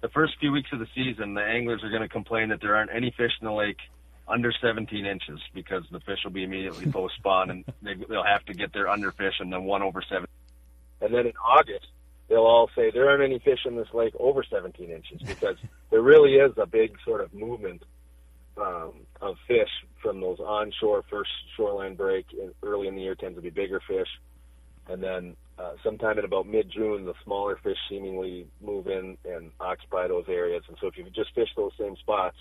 the 0.00 0.08
first 0.08 0.34
few 0.40 0.52
weeks 0.52 0.70
of 0.72 0.80
the 0.80 0.88
season, 0.94 1.34
the 1.34 1.42
anglers 1.42 1.82
are 1.84 1.90
going 1.90 2.02
to 2.02 2.08
complain 2.08 2.48
that 2.48 2.60
there 2.60 2.74
aren't 2.76 2.90
any 2.92 3.12
fish 3.16 3.32
in 3.40 3.46
the 3.46 3.52
lake 3.52 3.78
under 4.26 4.52
17 4.52 5.06
inches 5.06 5.40
because 5.54 5.84
the 5.90 6.00
fish 6.00 6.18
will 6.24 6.32
be 6.32 6.44
immediately 6.44 6.86
post 6.92 7.14
spawn 7.16 7.50
and 7.50 7.64
they, 7.82 7.94
they'll 8.08 8.24
have 8.24 8.44
to 8.44 8.54
get 8.54 8.72
their 8.72 8.86
underfish 8.86 9.40
and 9.40 9.52
then 9.52 9.64
one 9.64 9.82
over 9.82 10.02
seven. 10.08 10.26
And 11.00 11.14
then 11.14 11.26
in 11.26 11.32
August, 11.44 11.86
they'll 12.28 12.38
all 12.38 12.70
say 12.76 12.90
there 12.90 13.08
aren't 13.08 13.22
any 13.22 13.38
fish 13.38 13.60
in 13.64 13.76
this 13.76 13.88
lake 13.92 14.14
over 14.18 14.44
17 14.48 14.90
inches 14.90 15.20
because 15.26 15.56
there 15.90 16.02
really 16.02 16.34
is 16.34 16.52
a 16.56 16.66
big 16.66 16.96
sort 17.04 17.20
of 17.20 17.32
movement 17.34 17.82
um, 18.56 18.92
of 19.20 19.36
fish 19.46 19.70
from 20.02 20.20
those 20.20 20.38
onshore 20.40 21.04
first 21.10 21.30
shoreline 21.56 21.94
break 21.94 22.26
in, 22.32 22.52
early 22.62 22.88
in 22.88 22.96
the 22.96 23.02
year 23.02 23.14
tends 23.14 23.36
to 23.36 23.42
be 23.42 23.50
bigger 23.50 23.80
fish, 23.86 24.08
and 24.88 25.02
then 25.02 25.36
uh, 25.58 25.72
sometime 25.82 26.18
in 26.18 26.24
about 26.24 26.46
mid-June 26.46 27.04
the 27.04 27.14
smaller 27.24 27.58
fish 27.62 27.76
seemingly 27.88 28.46
move 28.60 28.86
in 28.86 29.16
and 29.24 29.50
occupy 29.60 30.06
those 30.06 30.24
areas. 30.28 30.62
And 30.68 30.76
so 30.80 30.86
if 30.86 30.96
you 30.96 31.04
just 31.14 31.34
fish 31.34 31.48
those 31.56 31.72
same 31.78 31.96
spots 31.96 32.36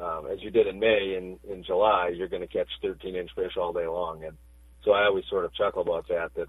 um, 0.00 0.26
as 0.30 0.42
you 0.42 0.50
did 0.50 0.66
in 0.66 0.78
May 0.78 1.14
and 1.16 1.38
in 1.50 1.64
July, 1.64 2.12
you're 2.14 2.28
going 2.28 2.42
to 2.42 2.48
catch 2.48 2.68
13-inch 2.82 3.30
fish 3.34 3.56
all 3.56 3.72
day 3.72 3.86
long. 3.86 4.24
And 4.24 4.36
so 4.84 4.92
I 4.92 5.04
always 5.04 5.24
sort 5.28 5.44
of 5.44 5.54
chuckle 5.54 5.82
about 5.82 6.08
that. 6.08 6.34
That 6.34 6.48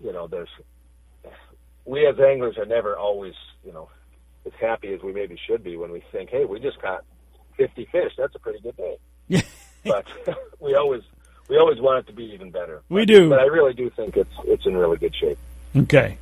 you 0.00 0.12
know, 0.12 0.26
there's 0.26 0.48
we 1.86 2.06
as 2.06 2.18
anglers 2.18 2.58
are 2.58 2.66
never 2.66 2.96
always 2.96 3.34
you 3.64 3.72
know 3.72 3.88
as 4.44 4.52
happy 4.60 4.92
as 4.92 5.02
we 5.02 5.12
maybe 5.12 5.38
should 5.46 5.64
be 5.64 5.76
when 5.76 5.90
we 5.90 6.02
think, 6.12 6.30
hey, 6.30 6.44
we 6.44 6.60
just 6.60 6.80
caught 6.80 7.04
50 7.56 7.88
fish. 7.90 8.12
That's 8.16 8.34
a 8.34 8.38
pretty 8.38 8.60
good 8.60 8.76
day. 8.76 8.96
Yeah. 9.28 9.42
but 9.84 10.06
we 10.60 10.74
always 10.74 11.02
we 11.48 11.56
always 11.56 11.80
want 11.80 12.00
it 12.00 12.10
to 12.10 12.16
be 12.16 12.24
even 12.34 12.50
better. 12.50 12.82
We 12.88 13.02
but, 13.02 13.08
do. 13.08 13.30
But 13.30 13.40
I 13.40 13.44
really 13.44 13.72
do 13.72 13.90
think 13.90 14.16
it's 14.16 14.34
it's 14.44 14.66
in 14.66 14.76
really 14.76 14.98
good 14.98 15.14
shape. 15.14 15.38
Okay. 15.74 16.18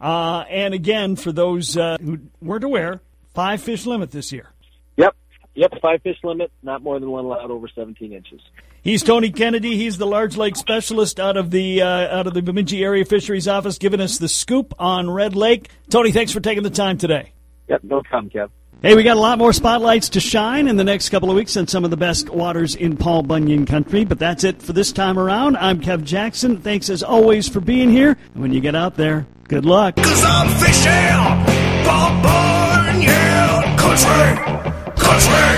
Uh, 0.00 0.44
and 0.50 0.74
again, 0.74 1.16
for 1.16 1.32
those 1.32 1.76
uh, 1.76 1.96
who 2.00 2.18
weren't 2.42 2.64
aware, 2.64 3.00
five 3.32 3.62
fish 3.62 3.86
limit 3.86 4.10
this 4.10 4.32
year. 4.32 4.50
Yep. 4.96 5.14
Yep, 5.54 5.72
five 5.80 6.02
fish 6.02 6.18
limit, 6.24 6.50
not 6.62 6.82
more 6.82 6.98
than 6.98 7.10
one 7.10 7.24
allowed 7.24 7.50
over 7.50 7.68
17 7.68 8.12
inches. 8.12 8.40
He's 8.84 9.02
Tony 9.02 9.30
Kennedy. 9.30 9.78
He's 9.78 9.96
the 9.96 10.06
large 10.06 10.36
lake 10.36 10.56
specialist 10.56 11.18
out 11.18 11.38
of 11.38 11.50
the 11.50 11.80
uh, 11.80 12.18
out 12.18 12.26
of 12.26 12.34
the 12.34 12.42
Bemidji 12.42 12.84
Area 12.84 13.06
Fisheries 13.06 13.48
Office, 13.48 13.78
giving 13.78 13.98
us 13.98 14.18
the 14.18 14.28
scoop 14.28 14.74
on 14.78 15.08
Red 15.08 15.34
Lake. 15.34 15.70
Tony, 15.88 16.12
thanks 16.12 16.32
for 16.32 16.40
taking 16.40 16.62
the 16.62 16.68
time 16.68 16.98
today. 16.98 17.32
Yep, 17.68 17.80
no 17.82 18.02
problem, 18.02 18.28
Kev. 18.28 18.50
Hey, 18.82 18.94
we 18.94 19.02
got 19.02 19.16
a 19.16 19.20
lot 19.20 19.38
more 19.38 19.54
spotlights 19.54 20.10
to 20.10 20.20
shine 20.20 20.68
in 20.68 20.76
the 20.76 20.84
next 20.84 21.08
couple 21.08 21.30
of 21.30 21.36
weeks 21.36 21.56
on 21.56 21.66
some 21.66 21.86
of 21.86 21.90
the 21.90 21.96
best 21.96 22.28
waters 22.28 22.74
in 22.74 22.98
Paul 22.98 23.22
Bunyan 23.22 23.64
country. 23.64 24.04
But 24.04 24.18
that's 24.18 24.44
it 24.44 24.60
for 24.60 24.74
this 24.74 24.92
time 24.92 25.18
around. 25.18 25.56
I'm 25.56 25.80
Kev 25.80 26.04
Jackson. 26.04 26.58
Thanks 26.58 26.90
as 26.90 27.02
always 27.02 27.48
for 27.48 27.60
being 27.60 27.88
here. 27.88 28.18
And 28.34 28.42
when 28.42 28.52
you 28.52 28.60
get 28.60 28.74
out 28.74 28.96
there, 28.96 29.26
good 29.48 29.64
luck. 29.64 29.96
Cause 29.96 30.24
I'm 30.26 30.48
fishing 30.60 31.86
Paul 31.86 32.22
Bunyan 32.22 33.78
country, 33.78 34.94
country. 35.02 35.53